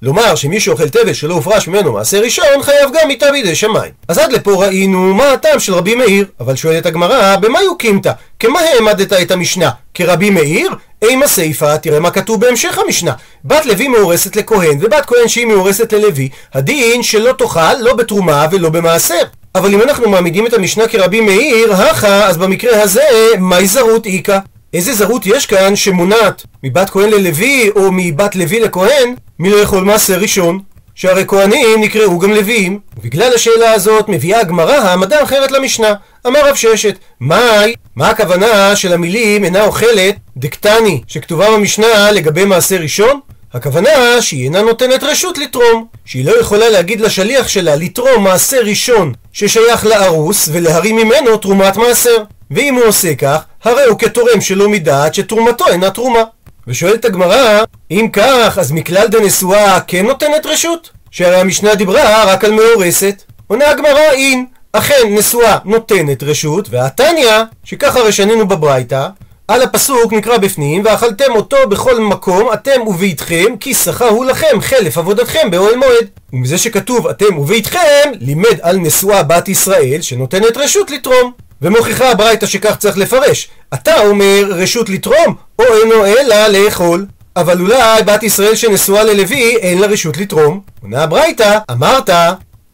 לומר 0.05 0.35
שמי 0.35 0.61
שאוכל 0.61 0.89
תבל 0.89 1.13
שלא 1.13 1.35
הופרש 1.35 1.69
ממנו 1.69 1.93
מעשה 1.93 2.21
ראשון, 2.21 2.63
חייב 2.63 2.91
גם 2.95 3.09
מיתה 3.09 3.33
בידי 3.33 3.55
שמיים. 3.55 3.91
אז 4.09 4.19
עד 4.19 4.33
לפה 4.33 4.65
ראינו 4.65 5.15
מה 5.15 5.33
הטעם 5.33 5.61
של 5.61 5.75
רבי 5.75 5.95
מאיר, 5.95 6.27
אבל 6.41 6.57
שואלת 6.57 6.87
הגמרא, 6.87 7.37
במה 7.37 7.63
יוקימת? 7.63 8.07
כמה 8.39 8.61
העמדת 8.61 9.13
את 9.13 9.31
המשנה? 9.31 9.71
כרבי 9.95 10.31
מאיר? 10.31 10.71
אימה 11.03 11.29
סיפה, 11.29 11.79
תראה 11.79 12.01
מה 12.01 12.11
כתוב 12.11 12.41
בהמשך 12.41 12.79
המשנה. 12.79 13.13
בת 13.45 13.67
לוי 13.67 13.89
מאורסת 13.89 14.37
לכהן, 14.37 14.79
ובת 14.81 15.07
כהן 15.07 15.29
שהיא 15.29 15.47
מאורסת 15.47 15.93
ללוי, 15.93 16.29
הדין 16.55 17.03
שלא 17.03 17.33
תאכל 17.33 17.75
לא 17.81 17.95
בתרומה 17.95 18.47
ולא 18.51 18.69
במעשר. 18.69 19.23
אבל 19.55 19.75
אם 19.75 19.83
אנחנו 19.83 20.09
מעמידים 20.09 20.47
את 20.47 20.53
המשנה 20.55 20.89
כרבי 20.89 21.21
מאיר, 21.21 21.73
הכה, 21.73 22.27
אז 22.27 22.37
במקרה 22.37 22.83
הזה, 22.83 23.05
מהי 23.39 23.67
זרות 23.67 24.07
איכה? 24.07 24.39
איזה 24.75 24.95
זרות 24.95 25.27
יש 25.27 25.47
כאן 25.47 25.77
שמונעת 25.77 26.43
מבת 26.63 26.91
כהן 26.91 27.11
ללוי 27.11 27.71
או 27.77 27.89
מבת 27.93 28.37
לוי 28.37 28.61
לכהן 28.61 29.15
מלא 29.39 29.57
יכול 29.57 29.85
מעשר 29.85 30.19
ראשון? 30.19 30.61
שהרי 30.95 31.25
כהנים 31.29 31.81
נקראו 31.81 32.19
גם 32.19 32.33
לוויים. 32.33 32.81
ובגלל 32.99 33.35
השאלה 33.35 33.73
הזאת 33.73 34.09
מביאה 34.09 34.41
הגמרא 34.41 34.75
העמדה 34.75 35.23
אחרת 35.23 35.53
למשנה. 35.53 35.95
אמר 36.27 36.49
רב 36.49 36.55
ששת, 36.55 36.99
מאי, 37.21 37.75
מה 37.97 38.09
הכוונה 38.09 38.77
של 38.77 38.93
המילים 38.93 39.45
אינה 39.45 39.65
אוכלת 39.65 40.17
דקטני 40.37 41.01
שכתובה 41.07 41.51
במשנה 41.51 42.11
לגבי 42.11 42.45
מעשר 42.45 42.77
ראשון? 42.77 43.21
הכוונה 43.53 44.23
שהיא 44.23 44.45
אינה 44.45 44.63
נותנת 44.63 45.03
רשות 45.03 45.39
לתרום, 45.39 45.87
שהיא 46.05 46.25
לא 46.25 46.41
יכולה 46.41 46.69
להגיד 46.69 47.01
לשליח 47.01 47.49
שלה 47.49 47.77
לתרום 47.77 48.25
מעשר 48.25 48.61
ראשון 48.65 49.13
ששייך 49.33 49.87
לארוס 49.87 50.49
ולהרים 50.53 50.97
ממנו 50.97 51.37
תרומת 51.37 51.77
מעשר. 51.77 52.17
ואם 52.51 52.75
הוא 52.75 52.85
עושה 52.85 53.15
כך, 53.15 53.45
הרי 53.65 53.85
הוא 53.85 53.99
כתורם 53.99 54.41
שלא 54.41 54.69
מדעת 54.69 55.15
שתרומתו 55.15 55.69
אינה 55.69 55.91
תרומה. 55.91 56.23
ושואלת 56.69 57.05
הגמרא, 57.05 57.61
אם 57.91 58.09
כך, 58.13 58.59
אז 58.59 58.73
מכלל 58.73 59.07
דנשואה 59.07 59.81
כן 59.81 60.07
נותנת 60.07 60.47
רשות? 60.47 60.91
שהרי 61.11 61.41
המשנה 61.41 61.75
דיברה 61.75 62.25
רק 62.25 62.45
על 62.45 62.53
מאורסת. 62.53 63.23
עונה 63.47 63.71
הגמרא, 63.71 64.11
אין. 64.13 64.47
אכן 64.73 65.03
נשואה 65.11 65.59
נותנת 65.65 66.23
רשות, 66.23 66.69
והתניא, 66.71 67.43
שככה 67.65 68.01
רשנינו 68.01 68.49
בברייתא, 68.49 69.09
על 69.49 69.63
הפסוק 69.63 70.13
נקרא 70.13 70.37
בפנים, 70.37 70.83
ואכלתם 70.85 71.33
אותו 71.37 71.57
בכל 71.69 72.01
מקום, 72.01 72.53
אתם 72.53 72.81
וביתכם, 72.87 73.57
כי 73.61 73.75
שכר 73.75 74.09
הוא 74.09 74.25
לכם 74.25 74.61
חלף 74.61 74.99
עבודתכם 74.99 75.51
באוהל 75.51 75.77
מועד. 75.77 76.07
ומזה 76.33 76.59
שכתוב 76.59 77.07
אתם 77.07 77.39
וביתכם, 77.39 78.11
לימד 78.21 78.59
על 78.63 78.77
נשואה 78.77 79.23
בת 79.23 79.49
ישראל, 79.49 80.01
שנותנת 80.01 80.57
רשות 80.57 80.91
לתרום. 80.91 81.33
ומוכיחה 81.65 82.11
הברייתא 82.11 82.47
שכך 82.47 82.77
צריך 82.77 82.99
לפרש. 82.99 83.49
אתה 83.75 84.01
אומר 84.01 84.45
רשות 84.49 84.89
לתרום, 84.89 85.35
או 85.59 85.65
אינו 85.65 86.07
אלא 86.07 86.47
לאכול. 86.47 87.07
אבל 87.37 87.61
אולי 87.61 88.03
בת 88.03 88.23
ישראל 88.23 88.55
שנשואה 88.55 89.05
ללוי 89.05 89.57
אין 89.57 89.79
לה 89.79 89.87
רשות 89.87 90.17
לתרום. 90.17 90.61
עונה 90.83 91.03
הברייתא, 91.03 91.59
אמרת 91.71 92.11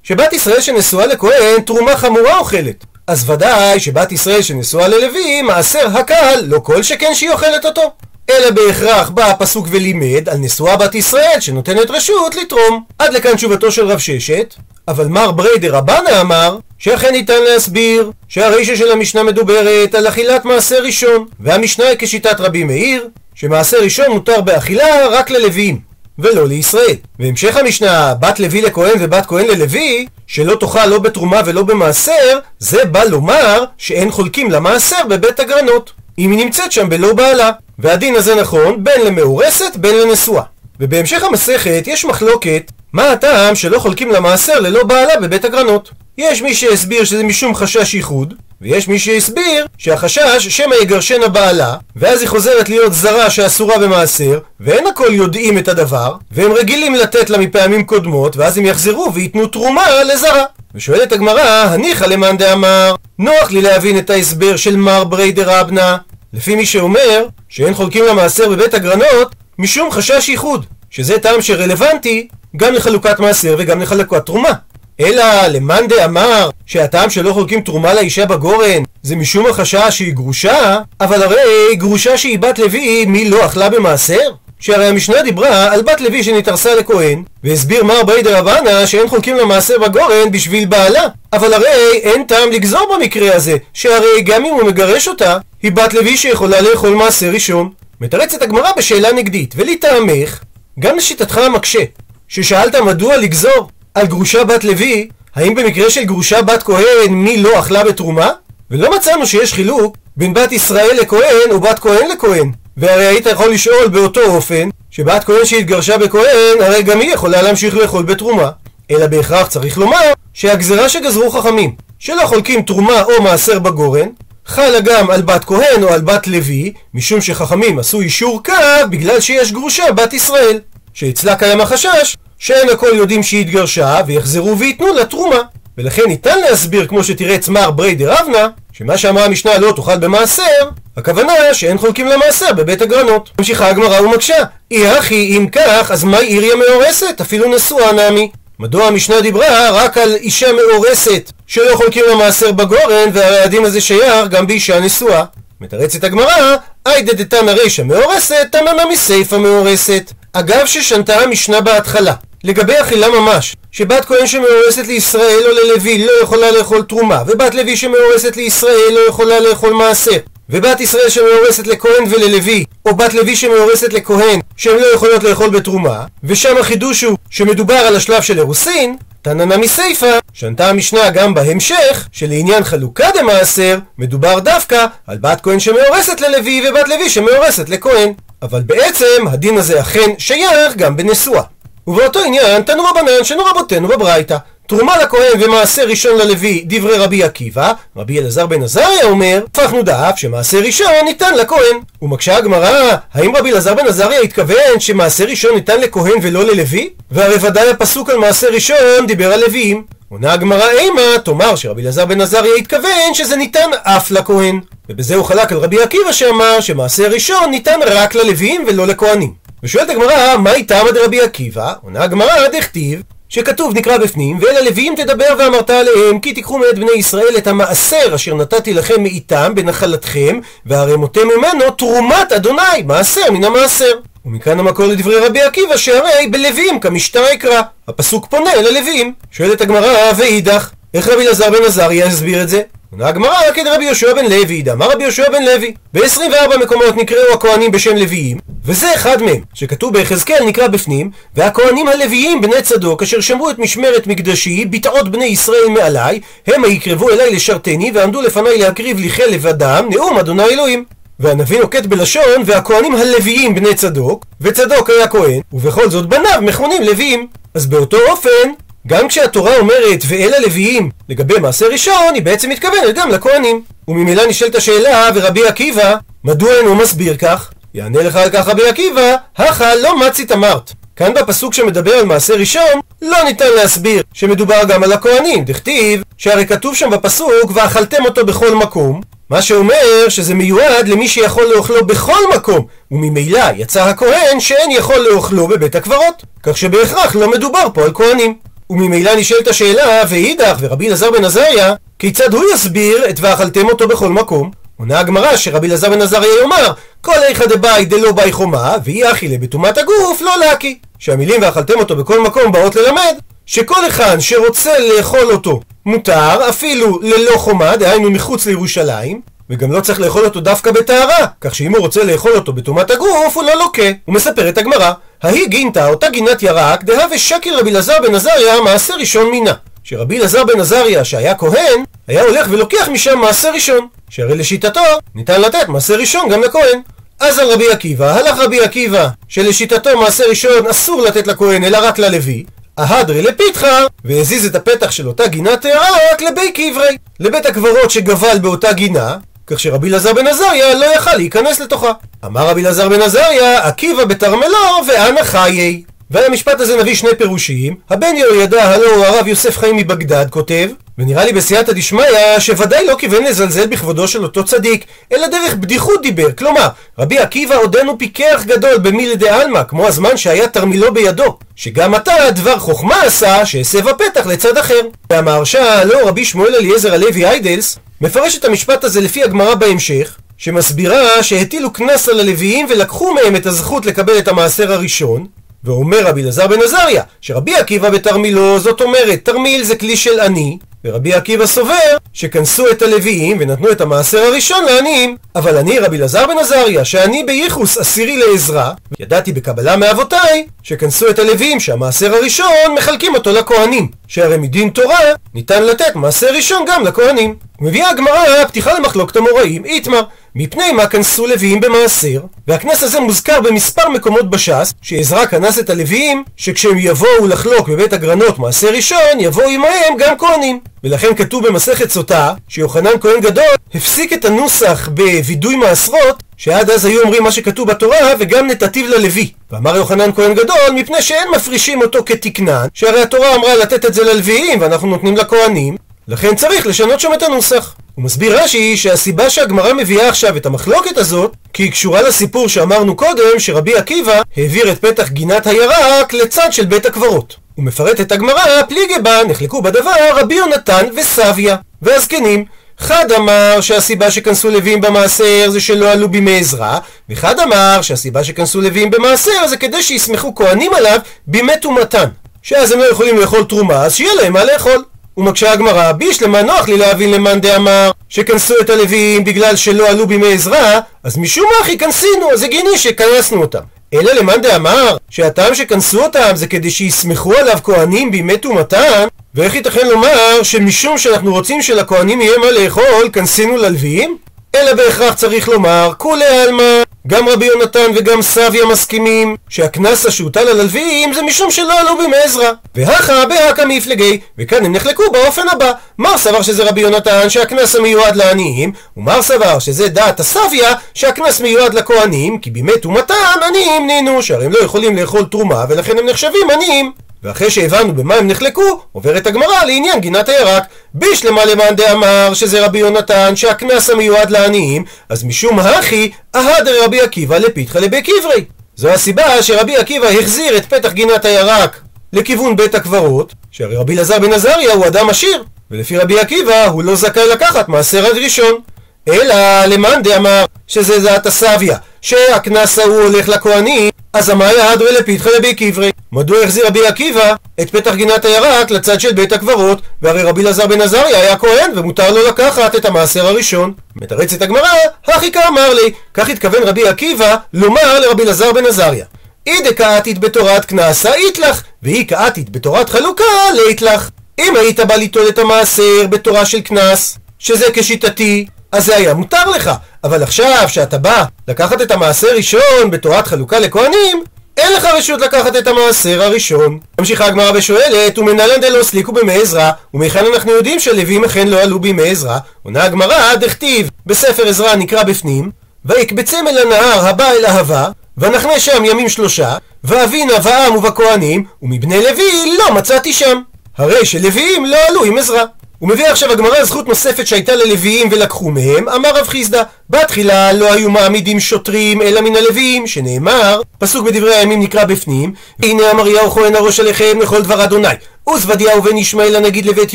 שבת 0.03 0.33
ישראל 0.33 0.61
שנשואה 0.61 1.07
לכהן 1.07 1.61
תרומה 1.67 1.97
חמורה 1.97 2.39
אוכלת. 2.39 2.85
אז 3.07 3.31
ודאי 3.31 3.81
שבת 3.81 4.13
ישראל 4.13 4.43
שנשואה 4.43 4.89
ללוי 4.89 5.43
מעשר 5.43 5.87
הקהל, 5.99 6.45
לא 6.45 6.59
כל 6.59 6.83
שכן 6.83 7.15
שהיא 7.15 7.31
אוכלת 7.31 7.65
אותו. 7.65 7.93
אלא 8.31 8.51
בהכרח 8.51 9.09
בא 9.09 9.27
הפסוק 9.27 9.67
ולימד 9.71 10.29
על 10.29 10.39
נשואה 10.39 10.77
בת 10.77 10.95
ישראל 10.95 11.41
שנותנת 11.41 11.91
רשות 11.91 12.35
לתרום. 12.35 12.85
עד 12.99 13.13
לכאן 13.13 13.35
תשובתו 13.35 13.73
של 13.73 13.87
רב 13.87 13.99
ששת, 13.99 14.55
אבל 14.89 15.07
מר 15.07 15.31
בריידר 15.31 15.75
רבנה 15.75 16.21
אמר 16.21 16.59
שאכן 16.81 17.13
ניתן 17.13 17.43
להסביר 17.43 18.11
שהרישה 18.29 18.77
של 18.77 18.93
המשנה 18.93 19.23
מדוברת 19.23 19.95
על 19.95 20.09
אכילת 20.09 20.45
מעשר 20.45 20.83
ראשון, 20.83 21.27
והמשנה 21.41 21.87
היא 21.87 21.97
כשיטת 21.99 22.41
רבי 22.41 22.65
מאיר, 22.65 23.09
שמעשר 23.35 23.77
ראשון 23.83 24.11
מותר 24.11 24.41
באכילה 24.41 25.07
רק 25.07 25.31
ללוויים. 25.31 25.91
ולא 26.19 26.49
לישראל. 26.49 26.95
והמשך 27.19 27.57
המשנה, 27.57 28.15
בת 28.15 28.41
לוי 28.41 28.61
לכהן 28.63 28.93
ובת 29.01 29.27
כהן 29.27 29.47
ללוי, 29.47 30.07
שלא 30.27 30.55
תאכל 30.55 30.87
לא 30.87 30.99
בתרומה 30.99 31.41
ולא 31.47 31.63
במעשר, 31.63 32.39
זה 32.59 32.85
בא 32.85 33.05
לומר 33.05 33.65
שאין 33.79 34.11
חולקים 34.11 34.51
למעשר 34.51 35.05
בבית 35.09 35.41
הגרנות. 35.41 35.93
אם 36.19 36.31
היא 36.31 36.45
נמצאת 36.45 36.73
שם 36.73 36.89
בלא 36.89 37.13
בעלה. 37.13 37.51
והדין 37.79 38.17
הזה 38.17 38.35
נכון 38.35 38.85
בין 38.85 39.07
למאורסת 39.07 39.77
בין 39.77 39.95
לנשואה. 39.97 40.43
ובהמשך 40.81 41.23
המסכת 41.23 41.83
יש 41.87 42.05
מחלוקת 42.05 42.73
מה 42.93 43.13
הטעם 43.13 43.55
שלא 43.55 43.79
חולקים 43.79 44.11
למעשר 44.11 44.61
ללא 44.61 44.85
בעלה 44.85 45.21
בבית 45.21 45.45
הגרנות. 45.45 45.91
יש 46.19 46.43
מי 46.43 46.55
שהסביר 46.55 47.05
שזה 47.05 47.23
משום 47.23 47.55
חשש 47.55 47.95
ייחוד, 47.95 48.35
ויש 48.61 48.89
מי 48.89 48.99
שהסביר 48.99 49.67
שהחשש 49.79 50.49
שמא 50.49 50.75
יגרשנה 50.83 51.29
בעלה, 51.29 51.75
ואז 51.97 52.21
היא 52.21 52.29
חוזרת 52.29 52.69
להיות 52.69 52.95
זרה 52.95 53.31
שאסורה 53.31 53.79
במעשר, 53.79 54.39
ואין 54.61 54.87
הכל 54.87 55.09
יודעים 55.11 55.59
את 55.59 55.69
הדבר, 55.69 56.15
והם 56.31 56.53
רגילים 56.53 56.95
לתת 56.95 57.31
לה 57.31 57.39
מפעמים 57.39 57.85
קודמות, 57.85 58.37
ואז 58.37 58.59
הם 58.59 58.67
יחזרו 58.67 59.15
וייתנו 59.15 59.47
תרומה 59.47 60.05
לזרה. 60.05 60.45
ושואלת 60.75 61.13
הגמרא, 61.13 61.65
הניחא 61.65 62.05
למאן 62.05 62.37
דאמר, 62.37 62.95
נוח 63.19 63.51
לי 63.51 63.63
להבין 63.63 63.99
את 63.99 64.11
ההסבר 64.11 64.57
של 64.57 64.77
מר 64.77 65.05
בריידר 65.05 65.61
אבנה, 65.61 65.97
לפי 66.33 66.55
מי 66.55 66.67
שאומר 66.67 67.27
שאין 67.49 67.75
חולקים 67.75 68.05
למעשר 68.05 68.49
בבית 68.49 68.75
הגרנות 68.75 69.35
משום 69.61 69.91
חשש 69.91 70.29
ייחוד, 70.29 70.67
שזה 70.91 71.19
טעם 71.19 71.43
שרלוונטי 71.43 72.29
גם 72.57 72.75
לחלוקת 72.75 73.21
מעשר 73.21 73.57
וגם 73.59 73.81
לחלוקת 73.81 74.27
תרומה. 74.27 74.53
אלא 75.01 75.25
למאן 75.47 75.87
דאמר 75.89 76.51
שהטעם 76.67 77.11
שלא 77.11 77.33
חולקים 77.33 77.61
תרומה 77.61 77.95
לאישה 77.95 78.27
בגורן 78.27 78.83
זה 79.03 79.17
משום 79.17 79.47
החשש 79.47 79.87
שהיא 79.91 80.15
גרושה, 80.15 80.79
אבל 81.01 81.23
הרי 81.23 81.77
גרושה 81.77 82.19
שהיא 82.19 82.39
בת 82.39 82.59
לוי 82.59 83.05
מי 83.07 83.31
לא 83.31 83.47
אכלה 83.47 83.69
במעשר? 83.69 84.31
שהרי 84.61 84.87
המשנה 84.87 85.23
דיברה 85.23 85.73
על 85.73 85.83
בת 85.83 86.01
לוי 86.01 86.25
שנתארסה 86.25 86.75
לכהן, 86.75 87.23
והסביר 87.45 87.85
מר 87.85 88.03
באי 88.05 88.23
דרבנא 88.23 88.87
שאין 88.87 89.09
חולקים 89.09 89.37
למעשה 89.37 89.79
בגורן 89.79 90.31
בשביל 90.31 90.65
בעלה. 90.65 91.03
אבל 91.33 91.55
הרי 91.55 92.01
אין 92.03 92.25
טעם 92.25 92.51
לגזור 92.53 92.95
במקרה 92.95 93.35
הזה, 93.35 93.57
שהרי 93.75 94.23
גם 94.25 94.45
אם 94.45 94.55
הוא 94.55 94.63
מגרש 94.63 95.09
אותה, 95.09 95.39
היא 95.63 95.73
בת 95.73 95.95
לוי 95.95 96.17
שיכולה 96.17 96.61
לאכול 96.61 96.95
מעשה 96.95 97.31
ראשון. 97.31 97.71
מתרצת 98.01 98.43
הגמרא 98.43 98.73
בשאלה 98.77 99.13
נגדית, 99.13 99.55
ולטעמך, 99.57 100.41
גם 100.79 100.97
לשיטתך 100.97 101.39
המקשה, 101.39 101.85
ששאלת 102.29 102.75
מדוע 102.75 103.17
לגזור 103.17 103.71
על 103.95 104.07
גרושה 104.07 104.45
בת 104.45 104.65
לוי, 104.65 105.09
האם 105.35 105.55
במקרה 105.55 105.91
של 105.91 106.05
גרושה 106.05 106.43
בת 106.43 106.63
כהן 106.63 107.11
מי 107.11 107.43
לא 107.43 107.59
אכלה 107.59 107.85
בתרומה? 107.85 108.31
ולא 108.71 108.97
מצאנו 108.97 109.27
שיש 109.27 109.53
חילוק 109.53 109.97
בין 110.17 110.35
בת 110.35 110.53
ישראל 110.53 110.97
לכהן 111.01 111.53
ובת 111.53 111.79
כהן 111.79 112.09
לכהן. 112.09 112.53
והרי 112.77 113.07
היית 113.07 113.27
יכול 113.27 113.51
לשאול 113.51 113.89
באותו 113.89 114.21
אופן, 114.21 114.69
שבת 114.91 115.25
כהן 115.25 115.45
שהתגרשה 115.45 115.99
בכהן, 115.99 116.61
הרי 116.61 116.83
גם 116.83 117.01
היא 117.01 117.13
יכולה 117.13 117.43
להמשיך 117.43 117.75
לאכול 117.75 118.03
בתרומה. 118.03 118.51
אלא 118.91 119.07
בהכרח 119.07 119.47
צריך 119.47 119.79
לומר 119.79 120.13
שהגזרה 120.35 120.89
שגזרו 120.89 121.31
חכמים, 121.31 121.75
שלא 121.99 122.23
חולקים 122.27 122.63
תרומה 122.63 123.03
או 123.03 123.23
מעשר 123.23 123.59
בגורן, 123.59 124.09
חלה 124.47 124.81
גם 124.81 125.11
על 125.11 125.23
בת 125.23 125.45
כהן 125.45 125.83
או 125.83 125.89
על 125.89 126.01
בת 126.01 126.27
לוי, 126.27 126.73
משום 126.95 127.21
שחכמים 127.21 127.79
עשו 127.79 128.01
אישור 128.01 128.43
קו 128.45 128.53
בגלל 128.91 129.21
שיש 129.21 129.53
גרושה 129.53 129.93
בת 129.93 130.13
ישראל. 130.13 130.61
שאצלה 130.95 131.37
קיים 131.37 131.61
החשש 131.61 132.17
שאין 132.39 132.69
הכל 132.69 132.91
יודעים 132.95 133.23
שהיא 133.23 133.41
התגרשה 133.41 134.01
ויחזרו 134.07 134.59
וייתנו 134.59 134.93
לה 134.95 135.05
תרומה. 135.05 135.41
ולכן 135.79 136.03
ניתן 136.07 136.39
להסביר, 136.41 136.87
כמו 136.87 137.05
שתראה 137.05 137.39
צמר 137.39 137.71
בריידר 137.71 138.21
אבנה, 138.21 138.49
שמה 138.73 138.99
שאמרה 138.99 139.25
המשנה 139.25 139.59
לא 139.59 139.73
תאכל 139.77 139.99
במעשר, 139.99 140.69
הכוונה 140.97 141.33
שאין 141.53 141.79
חולקים 141.79 142.07
למעשר 142.07 142.53
בבית 142.53 142.83
הגרנות. 142.83 143.31
ממשיכה 143.39 143.69
הגמרא 143.69 144.01
ומקשה, 144.01 144.45
אי 144.71 144.89
הכי 144.89 145.37
אם 145.37 145.47
כך, 145.53 145.91
אז 145.91 146.05
מהי 146.05 146.27
עיריה 146.27 146.55
מאורסת? 146.57 147.21
אפילו 147.21 147.55
נשואה 147.55 147.93
נמי. 147.93 148.31
מדוע 148.59 148.87
המשנה 148.87 149.21
דיברה 149.21 149.71
רק 149.71 149.99
על 149.99 150.15
אישה 150.15 150.47
מאורסת 150.53 151.33
שלא 151.51 151.77
חולקים 151.77 152.05
למעשר 152.11 152.53
בגורן, 152.53 153.11
והרי 153.13 153.39
הדין 153.39 153.65
הזה 153.65 153.81
שייך 153.81 154.29
גם 154.31 154.47
באישה 154.47 154.81
נשואה? 154.81 155.25
מתרצת 155.61 156.05
הגמרא, 156.05 156.57
איידה 156.87 157.13
דתנא 157.13 157.51
רישא 157.51 157.83
מאורסת, 157.83 158.47
תנא 158.53 158.85
מסיפא 158.93 159.37
מאורסת. 159.37 160.13
אגב 160.33 160.67
ששנתה 160.67 161.21
המשנה 161.21 161.61
בהתחלה, 161.61 162.15
לגבי 162.45 162.81
אכילה 162.81 163.09
ממש, 163.09 163.57
שבת 163.73 164.05
כהן 164.05 164.27
שמאורסת 164.27 164.87
לישראל 164.87 165.43
או 165.45 165.51
ללוי 165.51 166.07
לא 166.07 166.13
יכולה 166.23 166.51
לאכול 166.51 166.83
תרומה, 166.83 167.23
ובת 167.27 167.55
לוי 167.55 167.77
שמאורסת 167.77 168.37
לישראל 168.37 168.93
לא 168.95 169.01
יכולה 169.09 169.41
לאכול 169.41 169.73
מעשר, 169.73 170.17
ובת 170.51 170.81
ישראל 170.81 171.09
שמאורסת 171.09 171.67
לכהן 171.67 172.05
וללוי, 172.11 172.65
או 172.87 172.97
בת 172.97 173.15
לוי 173.15 173.37
שמאורסת 173.37 173.93
לכהן, 173.93 174.41
שהן 174.57 174.79
לא 174.79 174.95
יכולות 174.95 175.25
לאכול 175.25 175.51
בתרומה, 175.51 176.05
ושם 176.25 176.57
החידוש 176.57 177.05
הוא 177.05 177.17
שמדובר 177.31 177.75
על 177.75 177.97
השלב 177.97 178.23
של 178.23 178.39
אירוסין, 178.39 178.97
תננה 179.23 179.57
מסיפא, 179.57 180.19
שנתה 180.33 180.69
המשנה 180.69 181.11
גם 181.11 181.35
בהמשך, 181.35 182.09
שלעניין 182.13 182.65
חלוקה 182.65 183.09
דמעשר, 183.15 183.79
מדובר 183.99 184.39
דווקא 184.39 184.87
על 185.07 185.19
בת 185.19 185.41
כהן 185.41 185.61
שמאורסת 185.61 186.21
ללוי 186.21 186.69
ובת 186.69 186.89
לוי 186.89 187.11
שמאורסת 187.11 187.69
לכהן. 187.69 188.13
אבל 188.43 188.61
בעצם 188.61 189.29
הדין 189.31 189.59
הזה 189.59 189.81
אכן 189.81 190.11
שייך 190.19 190.77
גם 190.77 190.97
בנשואה. 190.97 191.43
ובאותו 191.87 192.25
עניין 192.25 192.63
תנו 192.63 192.85
רבנן 192.85 193.25
שנו 193.25 193.45
רבותינו 193.45 193.89
בברייתא 193.89 194.37
תרומה 194.71 194.97
לכהן 194.99 195.43
ומעשה 195.43 195.85
ראשון 195.85 196.19
ללוי 196.19 196.65
דברי 196.67 196.97
רבי 196.97 197.25
עקיבא 197.25 197.73
רבי 197.97 198.21
אלעזר 198.21 198.47
בן 198.47 198.63
עזריה 198.63 199.05
אומר 199.05 199.45
הפכנו 199.47 199.83
דף 199.83 200.13
שמעשה 200.17 200.59
ראשון 200.61 200.87
ניתן 201.05 201.35
לכהן 201.35 201.81
ומקשה 202.03 202.37
הגמרא 202.37 202.97
האם 203.15 203.37
רבי 203.37 203.51
אלעזר 203.51 203.75
בן 203.75 203.87
עזריה 203.87 204.21
התכוון 204.21 204.81
שמעשה 204.81 205.25
ראשון 205.25 205.55
ניתן 205.55 205.81
לכהן 205.81 206.13
ולא 206.23 206.45
ללוי? 206.45 206.91
והרי 207.11 207.35
ודאי 207.41 207.71
הפסוק 207.71 208.11
על 208.11 208.17
מעשה 208.17 208.49
ראשון 208.49 209.07
דיבר 209.07 209.33
על 209.33 209.41
לוויים 209.41 209.85
עונה 210.09 210.33
הגמרא 210.33 210.69
אימה, 210.71 211.19
תאמר 211.25 211.57
שרבי 211.57 211.83
אלעזר 211.83 212.07
בן 212.07 212.21
עזריה 212.21 212.55
התכוון 212.55 213.15
שזה 213.15 213.37
ניתן 213.37 213.71
אף 213.83 214.11
לכהן. 214.11 214.61
ובזה 214.89 215.15
הוא 215.15 215.25
חלק 215.25 215.53
על 215.53 215.59
רבי 215.59 215.83
עקיבא 215.83 216.13
שאמר 216.13 216.61
שמעשה 216.61 217.09
ראשון 217.09 217.51
ניתן 217.51 217.81
רק 217.87 218.15
ללוויים 218.15 218.65
ולא 218.69 218.87
לכהנים. 218.87 219.33
ושואלת 219.63 219.91
הגמרא, 219.91 220.37
מהי 220.37 220.65
טעמא 220.65 220.91
דרבי 220.91 221.21
עקיבא? 221.21 221.73
עונה 221.83 222.03
הגמרא, 222.03 222.49
דכתיב 222.53 223.03
שכתוב 223.31 223.75
נקרא 223.75 223.99
בפנים, 223.99 224.39
ואל 224.41 224.57
הלוויים 224.57 224.95
תדבר 224.97 225.35
ואמרת 225.39 225.71
עליהם, 225.71 226.21
כי 226.21 226.33
תיקחו 226.33 226.59
מאת 226.59 226.79
בני 226.79 226.93
ישראל 226.93 227.37
את 227.39 227.47
המעשר 227.47 228.15
אשר 228.15 228.35
נתתי 228.35 228.75
לכם 228.75 229.03
מאיתם 229.03 229.53
בנחלתכם, 229.55 230.41
והרמותם 230.67 231.29
ממנו 231.37 231.71
תרומת 231.71 232.33
אדוני, 232.33 232.83
מעשר 232.87 233.31
מן 233.31 233.45
המעשר. 233.45 233.93
ומכאן 234.27 234.59
המקור 234.59 234.87
לדברי 234.87 235.17
רבי 235.17 235.41
עקיבא 235.41 235.77
שהרי 235.77 236.27
בלווים 236.31 236.81
כמשטר 236.81 237.25
יקרא. 237.33 237.63
הפסוק 237.89 238.27
פונה 238.27 238.53
אל 238.53 238.67
הלווים. 238.67 239.13
שואלת 239.31 239.61
הגמרא, 239.61 240.13
ואידך, 240.17 240.71
איך 240.95 241.09
רבי 241.09 241.23
אלעזר 241.23 241.51
בן 241.51 241.65
עזריה 241.67 242.07
הסביר 242.07 242.43
את 242.43 242.49
זה? 242.49 242.63
עונה 242.93 243.09
הגמרא 243.09 243.53
כדרבי 243.55 243.85
יהושע 243.85 244.15
בן 244.15 244.25
לוי, 244.25 244.63
דאמר 244.63 244.91
רבי 244.91 245.03
יהושע 245.03 245.31
בן 245.31 245.43
לוי. 245.45 245.75
ב-24 245.95 246.57
מקומות 246.63 246.97
נקראו 246.97 247.35
הכהנים 247.35 247.73
בשם 247.73 247.97
לוויים, 247.97 248.39
וזה 248.65 248.95
אחד 248.95 249.23
מהם, 249.23 249.41
שכתוב 249.55 249.93
ביחזקאל 249.93 250.45
נקרא 250.47 250.69
בפנים, 250.69 251.11
והכהנים 251.37 251.89
הלוויים 251.89 252.41
בני 252.41 252.63
צדוק, 252.63 253.03
אשר 253.03 253.21
שמרו 253.21 253.51
את 253.51 253.59
משמרת 253.59 254.07
מקדשי, 254.07 254.65
ביטאות 254.65 255.09
בני 255.09 255.25
ישראל 255.25 255.69
מעלי, 255.69 256.21
המה 256.47 256.69
יקרבו 256.69 257.11
אליי 257.11 257.35
לשרתני, 257.35 257.91
ועמדו 257.95 258.23
לפניי 258.23 258.59
להקריב 258.59 258.99
לי 258.99 259.11
חלב 259.11 259.41
ודם, 259.43 259.89
נאום 259.91 260.19
אדוני 260.19 260.45
אלוהים. 260.45 260.85
והנביא 261.21 261.61
נוקט 261.61 261.87
בלשון, 261.87 262.43
והכהנים 262.47 262.95
הלוויים 262.95 263.55
בני 263.55 263.75
צדוק, 263.75 264.25
וצדוק 264.41 264.91
היה 264.91 265.09
כהן, 265.09 265.41
ובכל 265.53 265.91
זאת 265.91 266.07
בניו 266.07 266.43
מכונים 266.43 266.83
לוויים. 266.83 267.27
אז 267.55 267.67
באותו 267.67 267.99
אופן, 268.09 268.51
גם 268.87 269.09
כשהתורה 269.09 269.57
אומרת 269.57 270.03
ואל 270.09 270.35
הלוויים 270.35 270.91
לגבי 271.09 271.39
מעשה 271.39 271.67
ראשון, 271.67 272.15
היא 272.15 272.23
בעצם 272.23 272.51
מתכוונת 272.51 272.95
גם 272.95 273.11
לכהנים. 273.11 273.63
וממילא 273.89 274.27
נשאלת 274.27 274.55
השאלה, 274.55 275.11
ורבי 275.15 275.47
עקיבא, 275.47 275.95
מדוע 276.25 276.55
אינו 276.55 276.75
מסביר 276.75 277.17
כך? 277.17 277.51
יענה 277.75 278.03
לך 278.03 278.17
על 278.17 278.31
כך 278.31 278.49
רבי 278.49 278.69
עקיבא, 278.69 279.15
הכה 279.37 279.75
לא 279.75 279.99
מצית 279.99 280.33
אמרת. 280.33 280.73
כאן 280.97 281.15
בפסוק 281.15 281.55
שמדבר 281.55 281.93
על 281.93 282.05
מעשה 282.05 282.35
ראשון, 282.35 282.81
לא 283.03 283.17
ניתן 283.25 283.53
להסביר 283.57 284.03
שמדובר 284.13 284.65
גם 284.69 284.83
על 284.83 284.93
הכהנים. 284.93 285.45
דכתיב 285.45 286.03
שהרי 286.19 286.47
כתוב 286.47 286.77
שם 286.77 286.91
בפסוק, 286.91 287.51
ואכלתם 287.55 288.05
אותו 288.05 288.27
בכל 288.27 288.55
מקום, 288.55 289.01
מה 289.31 289.43
שאומר 289.43 290.09
שזה 290.09 290.35
מיועד 290.35 290.89
למי 290.89 291.09
שיכול 291.09 291.45
לאוכלו 291.45 291.87
בכל 291.87 292.21
מקום, 292.37 292.67
וממילא 292.91 293.45
יצא 293.57 293.85
הכהן 293.85 294.41
שאין 294.41 294.71
יכול 294.71 294.97
לאוכלו 294.99 295.47
בבית 295.49 295.75
הקברות, 295.75 296.25
כך 296.43 296.59
שבהכרח 296.59 297.17
לא 297.17 297.31
מדובר 297.31 297.67
פה 297.75 297.85
על 297.85 297.93
כהנים. 297.95 298.35
וממילא 298.71 299.17
נשאלת 299.17 299.49
השאלה, 299.49 300.03
ואידך 300.09 300.57
ורבי 300.61 300.89
אלעזר 300.89 301.11
בן 301.11 301.25
עזריה, 301.25 301.75
כיצד 301.99 302.35
הוא 302.35 302.45
יסביר 302.55 303.11
את 303.11 303.21
ואכלתם 303.21 303.69
אותו 303.69 303.89
בכל 303.89 304.09
מקום? 304.09 304.51
עונה 304.79 304.99
הגמרא 304.99 305.37
שרבי 305.37 305.67
אלעזר 305.69 305.91
בן 305.91 306.03
עזריה 306.03 306.29
יאמר, 306.43 306.73
כל 307.01 307.23
איכא 307.29 307.47
דבאי 307.47 307.85
דלא 307.85 308.13
באי 308.13 308.33
חומה, 308.33 308.77
ואי 308.85 309.11
אכילה 309.11 309.39
בטומאת 309.39 309.79
הגוף 309.79 310.21
לא 310.23 310.39
להקי. 310.39 310.79
שהמילים 310.99 311.43
ואכלתם 311.43 311.79
אותו 311.79 311.97
בכל 311.97 312.21
מקום 312.21 312.53
באות 312.53 312.77
ללמד 312.77 313.15
שכל 313.47 313.87
אחד 313.87 314.17
שרוצה 314.21 314.79
לאכול 314.79 315.33
אותו 315.33 315.61
מותר 315.87 316.49
אפילו 316.49 316.99
ללא 317.03 317.37
חומה, 317.37 317.77
דהיינו 317.77 318.11
מחוץ 318.11 318.47
לירושלים, 318.47 319.21
וגם 319.51 319.73
לא 319.73 319.81
צריך 319.81 320.01
לאכול 320.01 320.25
אותו 320.25 320.41
דווקא 320.41 320.71
בטהרה, 320.71 321.27
כך 321.41 321.55
שאם 321.55 321.75
הוא 321.75 321.81
רוצה 321.81 322.05
לאכול 322.05 322.33
אותו 322.33 322.53
בטומאת 322.53 322.91
הגוף, 322.91 323.37
הוא 323.37 323.45
לא 323.45 323.59
לוקה. 323.59 323.83
הוא 324.05 324.15
מספר 324.15 324.49
את 324.49 324.59
הגמרא, 324.59 324.93
ההיא 325.23 325.49
גינתא, 325.49 325.89
אותה 325.89 326.09
גינת 326.09 326.43
ירק, 326.43 326.85
דהווה 326.85 327.19
שקר 327.19 327.59
רבי 327.59 327.71
אלעזר 327.71 327.95
בן 328.03 328.15
עזריה, 328.15 328.61
מעשה 328.61 328.95
ראשון 328.95 329.31
מינה. 329.31 329.53
שרבי 329.85 330.19
אלעזר 330.19 330.45
בן 330.45 330.61
עזריה, 330.61 331.05
שהיה 331.05 331.35
כהן, 331.35 331.85
היה 332.09 332.23
הולך 332.23 332.47
ולוקח 332.51 332.89
משם 332.89 333.19
מעשה 333.19 333.51
ראשון. 333.51 333.87
שהרי 334.11 334.39
לשיטתו, 334.39 334.81
ניתן 335.15 335.41
לתת 335.41 335.69
מעשה 335.69 335.97
ראשון 335.97 336.29
גם 336.29 336.43
לכהן. 336.43 336.81
אז 337.21 337.39
על 337.39 337.51
רבי 337.51 337.71
עקיבא, 337.71 338.15
הלך 338.15 338.39
רבי 338.39 338.61
עקיבא, 338.61 339.09
שלשיטתו 339.29 339.99
מעשה 339.99 340.25
ראשון 340.29 340.67
אסור 340.67 341.03
לתת 341.03 341.27
לכהן, 341.27 341.65
אלא 341.65 341.79
רק 341.83 341.99
ללוי, 341.99 342.45
אהדרי 342.79 343.23
לפיתחה, 343.23 343.87
והזיז 344.05 344.47
את 344.47 344.55
הפתח 344.55 344.91
של 344.91 345.09
אותה 345.09 345.27
גינת 345.27 345.65
הערק 345.65 346.23
לבי 346.23 346.53
קברי, 346.53 346.97
לבית 347.21 347.47
הקברות 347.47 347.91
שגבל 347.91 348.39
באותה 348.39 348.73
גינה, 348.73 349.17
כך 349.51 349.61
שרבי 349.61 349.89
אלעזר 349.89 350.13
בן 350.13 350.27
עזריה 350.27 350.75
לא 350.75 350.95
יכל 350.95 351.17
להיכנס 351.17 351.61
לתוכה. 351.61 351.93
אמר 352.25 352.49
רבי 352.49 352.61
אלעזר 352.61 352.89
בן 352.89 353.03
עזריה, 353.03 353.67
עקיבא 353.67 354.05
בתרמלו 354.05 354.59
ואנה 354.89 355.25
חיי. 355.25 355.83
ועל 356.11 356.25
המשפט 356.25 356.61
הזה 356.61 356.77
נביא 356.77 356.95
שני 356.95 357.11
פירושים. 357.19 357.77
הבן 357.91 358.17
יהוידע, 358.17 358.65
הלא 358.65 358.95
הוא 358.95 359.05
הרב 359.05 359.27
יוסף 359.27 359.59
חיים 359.59 359.77
מבגדד, 359.77 360.27
כותב, 360.31 360.69
ונראה 361.01 361.25
לי 361.25 361.33
בסייעתא 361.33 361.73
דשמיא, 361.73 362.05
שוודאי 362.39 362.87
לא 362.87 362.95
כיוון 362.99 363.25
לזלזל 363.25 363.67
בכבודו 363.67 364.09
של 364.09 364.23
אותו 364.23 364.45
צדיק, 364.45 364.85
אלא 365.13 365.27
דרך 365.27 365.55
בדיחות 365.55 366.03
דיבר. 366.03 366.33
כלומר, 366.33 366.69
רבי 366.99 367.19
עקיבא 367.19 367.57
עודנו 367.57 367.99
פיקח 367.99 368.43
גדול 368.47 368.79
במילי 368.79 369.17
דעלמא, 369.17 369.63
כמו 369.69 369.87
הזמן 369.87 370.17
שהיה 370.17 370.49
תרמילו 370.49 370.95
בידו. 370.95 371.39
שגם 371.57 371.95
עתה 371.95 372.13
דבר 372.31 372.59
חוכמה 372.59 373.03
עשה, 373.03 373.47
שהסב 373.47 373.89
הפתח 373.89 374.27
לצד 374.27 374.59
אחר. 374.59 374.81
והמהרש"א, 375.11 375.85
לא 375.85 376.09
רבי 376.09 376.25
שמואל 376.25 376.55
אליעזר 376.55 376.95
הלוי 376.95 377.27
איידלס, 377.27 377.79
מפרש 378.01 378.39
את 378.39 378.45
המשפט 378.45 378.85
הזה 378.85 379.01
לפי 379.01 379.25
הגמרא 379.25 379.55
בהמשך, 379.55 380.17
שמסבירה 380.39 381.23
שהטילו 381.23 381.73
קנס 381.73 382.09
על 382.09 382.21
הלוויים 382.21 382.67
ולקחו 382.71 383.15
מהם 383.15 383.37
את 383.37 383.47
הזכות 383.47 383.87
לקבל 383.87 384.19
את 384.19 384.29
המעשר 384.29 384.73
הראשון, 384.73 385.27
ואומר 385.65 386.07
רבי 386.07 386.23
אלעזר 386.23 386.47
בן 386.47 386.63
עזריה, 386.63 387.03
שרבי 387.21 387.55
עקיבא 387.55 387.91
בתרמילו, 387.91 388.59
זאת 388.59 388.81
אומרת, 388.81 389.25
תרמיל 389.25 389.65
זה 389.65 389.77
כלי 389.77 389.97
של 389.97 390.21
עני, 390.21 390.59
ורבי 390.85 391.15
עקיבא 391.15 391.47
סובר 391.47 391.97
שכנסו 392.13 392.71
את 392.71 392.83
הלוויים 392.83 393.37
ונתנו 393.41 393.73
את 393.73 393.81
המעשר 393.81 394.19
הראשון 394.19 394.65
לעניים. 394.65 395.17
אבל 395.37 395.57
אני, 395.57 395.79
רבי 395.79 395.97
אלעזר 395.97 396.27
בן 396.27 396.39
עזריה, 396.39 396.85
שאני 396.85 397.25
בייחוס 397.25 397.79
עשירי 397.79 398.17
לעזרה, 398.17 398.73
ידעתי 399.01 399.33
בקבלה 399.33 399.77
מאבותיי, 399.77 400.47
שכנסו 400.63 401.11
את 401.11 401.19
הלוויים 401.19 401.61
שהמעשר 401.61 402.15
הראשון 402.15 402.75
מחלקים 402.77 403.15
אותו 403.15 403.33
לכהנים, 403.33 403.89
שהרי 404.09 404.37
מדין 404.37 404.71
תורה 404.71 404.99
ניתן 405.35 405.63
לתת 405.63 405.95
מעשר 405.95 406.35
ראשון 406.35 406.65
גם 406.67 406.85
לכהנים. 406.85 407.35
מביאה 407.61 407.91
הגמרא 407.91 408.45
פתיחה 408.49 408.75
למחלוקת 408.79 409.17
המוראים, 409.17 409.65
איתמר, 409.65 410.03
מפני 410.35 410.73
מה 410.73 410.87
כנסו 410.87 411.27
לוויים 411.27 411.61
במעשר, 411.61 412.21
והכנס 412.49 412.83
הזה 412.83 413.01
מוזכר 413.01 413.41
במספר 413.41 413.89
מקומות 413.89 414.31
בש"ס, 414.31 414.75
שעזרא 414.83 415.27
כנס 415.27 415.59
את 415.59 415.71
הלוויים, 415.71 416.25
שכשהם 416.37 416.79
יבואו 416.79 417.27
לחלוק 417.27 417.69
בבית 417.69 417.93
הגרנות 417.93 418.39
מעשר 418.39 418.69
ראשון, 418.69 419.21
יבואו 419.21 419.49
עמהם 419.49 419.97
גם 419.99 420.19
כהנים. 420.19 420.61
ולכן 420.85 421.15
כתוב 421.17 421.47
במסכת 421.47 421.91
סוטה, 421.91 422.35
שיוחנן 422.49 422.91
כהן 423.01 423.21
גדול 423.21 423.55
הפסיק 423.75 424.13
את 424.13 424.25
הנוסח 424.25 424.89
בווידוי 424.95 425.57
מעשרות, 425.57 426.23
שעד 426.37 426.71
אז 426.71 426.85
היו 426.85 427.03
אומרים 427.03 427.23
מה 427.23 427.33
שכתוב 427.33 427.69
בתורה, 427.69 427.99
וגם 428.19 428.47
נתתיו 428.47 428.87
ללוי. 428.87 429.33
ואמר 429.51 429.77
יוחנן 429.77 430.13
כהן 430.13 430.35
גדול, 430.35 430.71
מפני 430.75 431.03
שאין 431.03 431.29
מפרישים 431.37 431.83
אותו 431.83 431.99
כתקנן, 432.07 432.67
שהרי 432.75 433.03
התורה 433.03 433.35
אמרה 433.35 433.57
לתת 433.57 433.85
את 433.85 433.95
זה 433.95 434.05
ללוויים, 434.05 434.61
ואנחנו 434.61 434.89
נותנים 434.89 435.17
לכהנים, 435.17 435.77
לכן 436.11 436.35
צריך 436.37 436.67
לשנות 436.67 437.01
שם 437.01 437.15
את 437.15 437.23
הנוסח. 437.23 437.75
הוא 437.95 438.05
מסביר 438.05 438.43
רש"י 438.43 438.77
שהסיבה 438.77 439.31
שהגמרא 439.31 439.73
מביאה 439.73 440.09
עכשיו 440.09 440.37
את 440.37 440.47
המחלוקת 440.47 440.99
הזאת, 440.99 441.33
כי 441.53 441.63
היא 441.63 441.73
קשורה 441.73 442.03
לסיפור 442.03 442.49
שאמרנו 442.49 442.97
קודם, 442.97 443.39
שרבי 443.39 443.75
עקיבא 443.77 444.23
העביר 444.37 444.73
את 444.73 444.79
פתח 444.79 445.09
גינת 445.09 445.47
הירק 445.47 446.13
לצד 446.13 446.49
של 446.51 446.65
בית 446.65 446.87
הקברות. 446.87 447.37
הוא 447.55 447.65
מפרט 447.65 448.01
את 448.01 448.13
הגמרא, 448.13 448.63
פליגי 448.69 448.99
בה, 449.03 449.25
נחלקו 449.29 449.63
בדבר 449.63 449.91
רבי 450.17 450.35
יונתן 450.35 450.87
וסביה, 450.97 451.57
והזקנים. 451.83 452.45
חד 452.79 453.13
אמר 453.13 453.61
שהסיבה 453.61 454.11
שכנסו 454.11 454.51
לוויים 454.51 454.81
במעשר 454.81 455.51
זה 455.51 455.61
שלא 455.61 455.91
עלו 455.91 456.09
בימי 456.09 456.39
עזרא, 456.39 456.79
וחד 457.11 457.41
אמר 457.41 457.79
שהסיבה 457.83 458.25
שכנסו 458.25 458.61
לוויים 458.61 458.91
במעשר 458.91 459.47
זה 459.49 459.57
כדי 459.57 459.83
שיסמכו 459.83 460.35
כהנים 460.35 460.75
עליו 460.75 460.99
בימי 461.27 461.53
טומאתן. 461.63 462.09
שאז 462.43 462.73
הם 462.73 462.79
לא 462.79 462.85
יכולים 462.85 463.19
לאכול 463.19 463.45
תרומה, 463.45 463.85
אז 463.85 463.95
שיהיה 463.95 464.15
להם 464.15 464.33
מה 464.33 464.45
לאכול. 464.45 464.85
ומקשה 465.21 465.53
הגמרא, 465.53 465.93
בישלמה 465.93 466.43
נוח 466.43 466.69
לי 466.69 466.77
להבין 466.77 467.11
למאן 467.11 467.41
דאמר 467.41 467.91
שכנסו 468.09 468.55
את 468.61 468.71
הלוויים 468.71 469.25
בגלל 469.25 469.57
שלא 469.57 469.89
עלו 469.89 470.07
בימי 470.07 470.33
עזרא, 470.33 470.81
אז 471.05 471.19
משום 471.19 471.45
מה 471.45 471.65
אחי 471.65 471.79
כנסינו, 471.79 472.33
אז 472.33 472.43
הגיוני 472.43 472.79
שכנסנו 472.79 473.41
אותם. 473.41 473.61
אלא 473.95 474.13
למאן 474.13 474.41
דאמר 474.41 474.97
שהטעם 475.11 475.55
שכנסו 475.55 476.03
אותם 476.05 476.31
זה 476.35 476.47
כדי 476.47 476.71
שיסמכו 476.71 477.35
עליו 477.35 477.59
כהנים 477.65 478.11
בימי 478.11 478.37
טומאתן, 478.39 479.07
ואיך 479.35 479.55
ייתכן 479.55 479.87
לומר 479.87 480.43
שמשום 480.43 480.99
שאנחנו 480.99 481.33
רוצים 481.33 481.63
שלכהנים 481.63 482.21
יהיה 482.21 482.39
מה 482.39 482.51
לאכול, 482.51 483.11
כנסינו 483.13 483.57
ללוויים? 483.57 484.17
אלא 484.55 484.75
בהכרח 484.75 485.15
צריך 485.15 485.49
לומר, 485.49 485.93
כולי 485.99 486.25
עלמא, 486.25 486.83
גם 487.07 487.29
רבי 487.29 487.47
יונתן 487.47 487.91
וגם 487.95 488.23
סביה 488.23 488.67
מסכימים 488.67 489.37
שהקנס 489.49 490.09
שהוטל 490.09 490.41
על 490.41 490.61
הלוויים 490.61 491.13
זה 491.13 491.23
משום 491.23 491.51
שלא 491.51 491.81
עלו 491.81 491.99
בימי 491.99 492.17
עזרא. 492.17 492.53
והכה 492.75 493.27
בהכה 493.27 493.65
מפלגי, 493.65 494.21
וכאן 494.39 494.65
הם 494.65 494.73
נחלקו 494.73 495.03
באופן 495.13 495.49
הבא. 495.53 495.73
מר 495.99 496.19
סבר 496.19 496.43
שזה 496.43 496.65
רבי 496.65 496.81
יונתן 496.81 497.31
שהקנס 497.31 497.77
המיועד 497.77 498.17
לעניים, 498.17 498.73
ומר 498.97 499.23
סבר 499.23 499.59
שזה 499.59 499.89
דעת 499.89 500.21
הסביה 500.21 500.75
שהקנס 500.95 501.41
מיועד 501.41 501.75
לכהנים, 501.75 502.39
כי 502.39 502.51
בימי 502.51 502.79
טומאתם 502.83 503.15
עניים 503.49 503.87
נינו, 503.87 504.23
שהרי 504.23 504.45
הם 504.45 504.53
לא 504.53 504.59
יכולים 504.59 504.97
לאכול 504.97 505.25
תרומה 505.25 505.65
ולכן 505.69 505.99
הם 505.99 506.07
נחשבים 506.07 506.51
עניים. 506.53 506.93
ואחרי 507.23 507.51
שהבנו 507.51 507.95
במה 507.95 508.15
הם 508.15 508.27
נחלקו, 508.27 508.81
עוברת 508.93 509.27
הגמרא 509.27 509.65
לעניין 509.65 510.01
גינת 510.01 510.29
הירק. 510.29 510.63
בישלמה 510.95 511.45
למאן 511.45 511.77
דאמר 511.77 512.35
שזה 512.35 512.65
רבי 512.67 512.79
יונתן 512.79 513.37
שהקנס 513.37 513.91
המיועד 513.91 514.31
לעניים, 514.31 514.85
אז 515.09 515.25
משום 515.25 515.59
הכי, 515.59 516.11
אהדר 516.35 516.85
רבי 516.85 517.01
עקיבא 517.01 517.39
לפיתחא 517.39 517.79
לבי 517.79 518.03
קברי. 518.03 518.45
זו 518.77 518.89
הסיבה 518.89 519.43
שרבי 519.43 519.77
עקיבא 519.77 520.07
החזיר 520.09 520.57
את 520.57 520.67
פתח 520.67 520.93
גינת 520.93 521.25
הירק 521.25 521.81
לכיוון 522.13 522.57
בית 522.57 522.75
הקברות, 522.75 523.35
שהרי 523.51 523.77
רבי 523.77 523.95
אלעזר 523.95 524.19
בן 524.19 524.33
עזריה 524.33 524.73
הוא 524.73 524.87
אדם 524.87 525.11
עשיר, 525.11 525.45
ולפי 525.71 525.97
רבי 525.97 526.21
עקיבא 526.21 526.67
הוא 526.67 526.83
לא 526.83 526.95
זכאי 526.95 527.29
לקחת 527.29 527.69
מעשר 527.69 528.07
עד 528.07 528.17
ראשון. 528.17 528.61
אלא 529.09 529.65
למאן 529.67 530.03
דאמר 530.03 530.45
שזה 530.67 530.99
דעת 530.99 531.27
הסביה, 531.27 531.77
שהקנס 532.01 532.79
ההוא 532.79 533.03
הולך 533.03 533.29
לכהנים, 533.29 533.91
אז 534.13 534.29
המאיה 534.29 534.73
הדרי 534.73 534.93
לפיתחא 534.93 535.29
לבי 535.29 535.55
קברי. 535.55 535.91
מדוע 536.13 536.43
החזיר 536.43 536.67
רבי 536.67 536.87
עקיבא 536.87 537.35
את 537.61 537.71
פתח 537.71 537.95
גינת 537.95 538.25
הירק 538.25 538.71
לצד 538.71 539.01
של 539.01 539.13
בית 539.13 539.33
הקברות, 539.33 539.83
והרי 540.03 540.23
רבי 540.23 540.43
אלעזר 540.43 540.67
בן 540.67 540.81
עזריה 540.81 541.21
היה 541.21 541.37
כהן 541.37 541.79
ומותר 541.79 542.13
לו 542.13 542.29
לקחת 542.29 542.77
את 542.77 542.85
המעשר 542.85 543.27
הראשון. 543.27 543.73
מתרצת 543.97 544.43
הגמרא, 544.43 544.69
הכי 545.07 545.33
כאמר 545.33 545.75
לי, 545.75 545.93
כך 546.15 546.29
התכוון 546.29 546.63
רבי 546.63 546.89
עקיבא 546.89 547.37
לומר 547.53 547.99
לרבי 548.01 548.23
אלעזר 548.23 548.53
בן 548.53 548.67
עזריה. 548.67 549.05
אי 549.47 549.61
דקאתית 549.63 550.19
בתורת 550.19 550.65
קנסה 550.65 551.15
איתלך, 551.15 551.63
ואי 551.83 552.05
קאתית 552.05 552.51
בתורת 552.51 552.91
חלוקה 552.91 553.25
לאיתלך. 553.55 554.11
אם 554.39 554.57
היית 554.57 554.81
בא 554.81 554.95
ליטול 554.95 555.29
את 555.29 555.39
המעשר 555.39 556.07
בתורה 556.11 556.47
של 556.47 556.61
קנס, 556.61 557.19
שזה 557.39 557.67
כשיטתי, 557.73 558.47
אז 558.73 558.85
זה 558.87 558.97
היה 558.97 559.15
מותר 559.15 559.51
לך. 559.51 559.71
אבל 560.05 560.23
עכשיו, 560.23 560.65
שאתה 560.69 560.99
בא 560.99 561.25
לקחת 561.49 561.83
את 561.83 561.91
המעשר 561.91 562.29
ראשון 562.37 562.91
בתורת 562.91 563.27
חלוקה 563.27 563.59
לכהנים, 563.59 564.25
אין 564.57 564.73
לך 564.73 564.85
רשות 564.85 565.21
לקחת 565.21 565.57
את 565.57 565.67
המעשר 565.67 566.23
הראשון. 566.23 566.79
ממשיכה 566.99 567.27
הגמרא 567.27 567.51
ושואלת, 567.55 568.19
ומנהלן 568.19 568.61
דלא 568.61 568.83
סליקו 568.83 569.13
בימי 569.13 569.35
עזרא, 569.35 569.71
ומכאן 569.95 570.25
אנחנו 570.35 570.53
יודעים 570.53 570.81
שהלווים 570.81 571.25
אכן 571.25 571.49
לא 571.49 571.61
עלו 571.63 571.79
בימי 571.79 572.09
עזרא. 572.11 572.39
עונה 572.63 572.85
הגמרא, 572.85 573.35
דכתיב, 573.35 573.91
בספר 574.07 574.49
עזרא 574.49 574.75
נקרא 574.75 575.03
בפנים, 575.03 575.51
ויקבצם 575.85 576.45
אל 576.49 576.59
הנהר 576.59 577.07
הבא 577.07 577.31
אל 577.31 577.47
אהבה, 577.47 577.89
ונחנה 578.19 578.61
שם 578.61 578.85
ימים 578.85 579.09
שלושה, 579.09 579.57
ואבינה 579.85 580.35
ועם 580.43 580.77
ובכהנים, 580.77 581.45
ומבני 581.63 582.03
לוי 582.03 582.57
לא 582.59 582.75
מצאתי 582.75 583.13
שם. 583.13 583.41
הרי 583.79 584.07
שלוויים 584.07 584.67
לא 584.67 584.77
עלו 584.89 585.05
עם 585.05 585.19
עזרא. 585.19 585.45
הוא 585.81 585.89
מביא 585.89 586.07
עכשיו 586.07 586.33
הגמרא 586.33 586.65
זכות 586.65 586.89
נוספת 586.89 587.27
שהייתה 587.27 587.57
ללוויים 587.57 588.09
ולקחו 588.11 588.51
מהם, 588.51 588.89
אמר 588.89 589.11
רב 589.15 589.27
חיסדא, 589.27 589.63
בתחילה 589.91 590.53
לא 590.53 590.73
היו 590.73 590.91
מעמידים 590.91 591.41
שוטרים 591.41 592.03
אלא 592.03 592.21
מן 592.21 592.37
הלוויים, 592.37 592.87
שנאמר, 592.87 593.61
פסוק 593.79 594.07
בדברי 594.07 594.35
הימים 594.35 594.61
נקרא 594.61 594.85
בפנים, 594.85 595.33
הנה 595.63 595.91
אמריהו 595.91 596.31
כהן 596.31 596.55
הראש 596.55 596.81
עליכם 596.81 597.19
לכל 597.23 597.43
דבר 597.43 597.65
אדוני, 597.65 597.89
וזבדיהו 598.35 598.83
בן 598.83 598.97
ישמעאל 598.97 599.37
הנגיד 599.37 599.67
לבית 599.67 599.95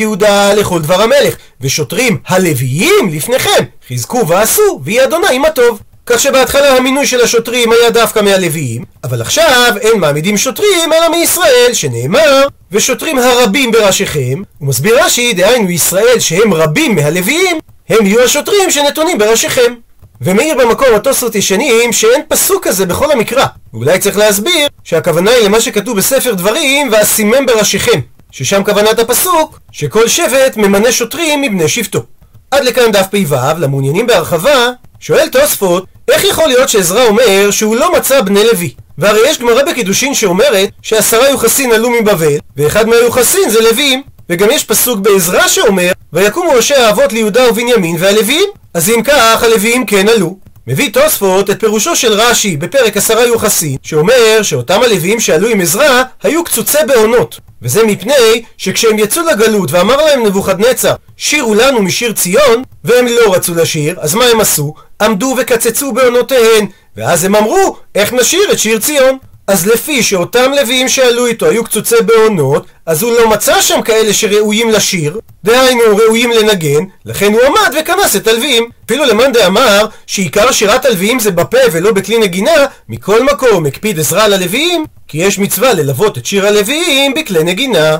יהודה 0.00 0.54
לכל 0.54 0.82
דבר 0.82 1.02
המלך, 1.02 1.36
ושוטרים 1.60 2.18
הלוויים 2.26 3.10
לפניכם, 3.12 3.64
חזקו 3.90 4.28
ועשו, 4.28 4.80
ויהיה 4.84 5.04
אדוני 5.04 5.34
עם 5.34 5.44
הטוב. 5.44 5.80
כך 6.06 6.20
שבהתחלה 6.20 6.76
המינוי 6.76 7.06
של 7.06 7.20
השוטרים 7.20 7.72
היה 7.72 7.90
דווקא 7.90 8.20
מהלוויים, 8.20 8.84
אבל 9.04 9.20
עכשיו 9.20 9.72
אין 9.80 10.00
מעמידים 10.00 10.36
שוטרים 10.36 10.92
אלא 10.92 11.08
מישראל, 11.08 11.70
שנאמר, 11.72 12.46
ושוטרים 12.72 13.18
הרבים 13.18 13.70
בראשיכם, 13.72 14.42
הוא 14.58 14.68
מסביר 14.68 15.04
רש"י, 15.04 15.32
דהיינו 15.32 15.70
ישראל 15.70 16.18
שהם 16.20 16.54
רבים 16.54 16.94
מהלוויים, 16.94 17.58
הם 17.88 18.06
יהיו 18.06 18.22
השוטרים 18.22 18.70
שנתונים 18.70 19.18
בראשיכם. 19.18 19.74
ומאיר 20.20 20.54
במקום 20.54 20.94
התוספות 20.96 21.34
ישנים 21.34 21.92
שאין 21.92 22.22
פסוק 22.28 22.66
כזה 22.68 22.86
בכל 22.86 23.12
המקרא. 23.12 23.46
ואולי 23.72 23.98
צריך 23.98 24.16
להסביר 24.18 24.68
שהכוונה 24.84 25.30
היא 25.30 25.44
למה 25.44 25.60
שכתוב 25.60 25.96
בספר 25.96 26.34
דברים 26.34 26.88
ואשימם 26.92 27.46
בראשיכם. 27.46 28.00
ששם 28.30 28.64
כוונת 28.64 28.98
הפסוק 28.98 29.60
שכל 29.72 30.08
שבט 30.08 30.56
ממנה 30.56 30.92
שוטרים 30.92 31.42
מבני 31.42 31.68
שבטו. 31.68 32.02
עד 32.50 32.64
לכאן 32.64 32.92
דף 32.92 33.06
פ"ו, 33.10 33.36
למעוניינים 33.58 34.06
בהרחבה, 34.06 34.70
שואל 35.00 35.28
תוספות 35.28 35.84
איך 36.10 36.24
יכול 36.24 36.46
להיות 36.46 36.68
שעזרא 36.68 37.04
אומר 37.04 37.50
שהוא 37.50 37.76
לא 37.76 37.92
מצא 37.92 38.20
בני 38.20 38.44
לוי? 38.44 38.74
והרי 38.98 39.20
יש 39.28 39.38
גמרא 39.38 39.62
בקידושין 39.62 40.14
שאומרת 40.14 40.68
שעשרה 40.82 41.28
יוחסין 41.28 41.72
עלו 41.72 41.90
מבבל, 41.90 42.38
ואחד 42.56 42.88
מהיוחסין 42.88 43.50
זה 43.50 43.60
לוויים. 43.60 44.02
וגם 44.30 44.50
יש 44.50 44.64
פסוק 44.64 44.98
בעזרא 44.98 45.48
שאומר, 45.48 45.92
ויקומו 46.12 46.50
ראשי 46.50 46.74
האבות 46.74 47.12
ליהודה 47.12 47.48
ובנימין 47.48 47.96
והלוויים. 47.98 48.48
אז 48.74 48.90
אם 48.90 49.02
כך, 49.02 49.42
הלוויים 49.42 49.86
כן 49.86 50.08
עלו. 50.08 50.36
מביא 50.66 50.92
תוספות 50.92 51.50
את 51.50 51.60
פירושו 51.60 51.96
של 51.96 52.12
רש"י 52.12 52.56
בפרק 52.56 52.96
עשרה 52.96 53.26
יוחסין, 53.26 53.76
שאומר 53.82 54.42
שאותם 54.42 54.82
הלוויים 54.82 55.20
שעלו 55.20 55.48
עם 55.48 55.60
עזרא 55.60 56.02
היו 56.22 56.44
קצוצי 56.44 56.78
בעונות. 56.86 57.40
וזה 57.62 57.84
מפני 57.84 58.42
שכשהם 58.58 58.98
יצאו 58.98 59.22
לגלות 59.22 59.72
ואמר 59.72 59.96
להם 59.96 60.26
נבוכדנצר 60.26 60.94
שירו 61.16 61.54
לנו 61.54 61.82
משיר 61.82 62.12
ציון 62.12 62.62
והם 62.84 63.06
לא 63.06 63.34
רצו 63.34 63.54
לשיר 63.54 63.96
אז 64.00 64.14
מה 64.14 64.24
הם 64.24 64.40
עשו? 64.40 64.74
עמדו 65.02 65.34
וקצצו 65.38 65.92
בעונותיהן 65.92 66.66
ואז 66.96 67.24
הם 67.24 67.36
אמרו 67.36 67.76
איך 67.94 68.12
נשיר 68.12 68.52
את 68.52 68.58
שיר 68.58 68.78
ציון 68.78 69.18
אז 69.46 69.66
לפי 69.66 70.02
שאותם 70.02 70.52
לוויים 70.60 70.88
שעלו 70.88 71.26
איתו 71.26 71.46
היו 71.46 71.64
קצוצי 71.64 71.94
בעונות, 72.06 72.66
אז 72.86 73.02
הוא 73.02 73.12
לא 73.12 73.30
מצא 73.30 73.60
שם 73.60 73.82
כאלה 73.82 74.12
שראויים 74.12 74.70
לשיר, 74.70 75.20
דהיינו 75.44 75.82
ראויים 75.96 76.30
לנגן, 76.30 76.84
לכן 77.04 77.32
הוא 77.32 77.40
עמד 77.42 77.74
וכנס 77.80 78.16
את 78.16 78.26
הלוויים. 78.26 78.68
אפילו 78.86 79.04
למאן 79.04 79.32
דאמר 79.32 79.86
שעיקר 80.06 80.52
שירת 80.52 80.84
הלוויים 80.84 81.20
זה 81.20 81.30
בפה 81.30 81.58
ולא 81.72 81.92
בכלי 81.92 82.18
נגינה, 82.18 82.66
מכל 82.88 83.24
מקום 83.24 83.66
הקפיד 83.66 83.98
עזרה 83.98 84.28
ללוויים, 84.28 84.84
כי 85.08 85.18
יש 85.18 85.38
מצווה 85.38 85.72
ללוות 85.72 86.18
את 86.18 86.26
שיר 86.26 86.46
הלוויים 86.46 87.14
בכלי 87.14 87.44
נגינה. 87.44 87.96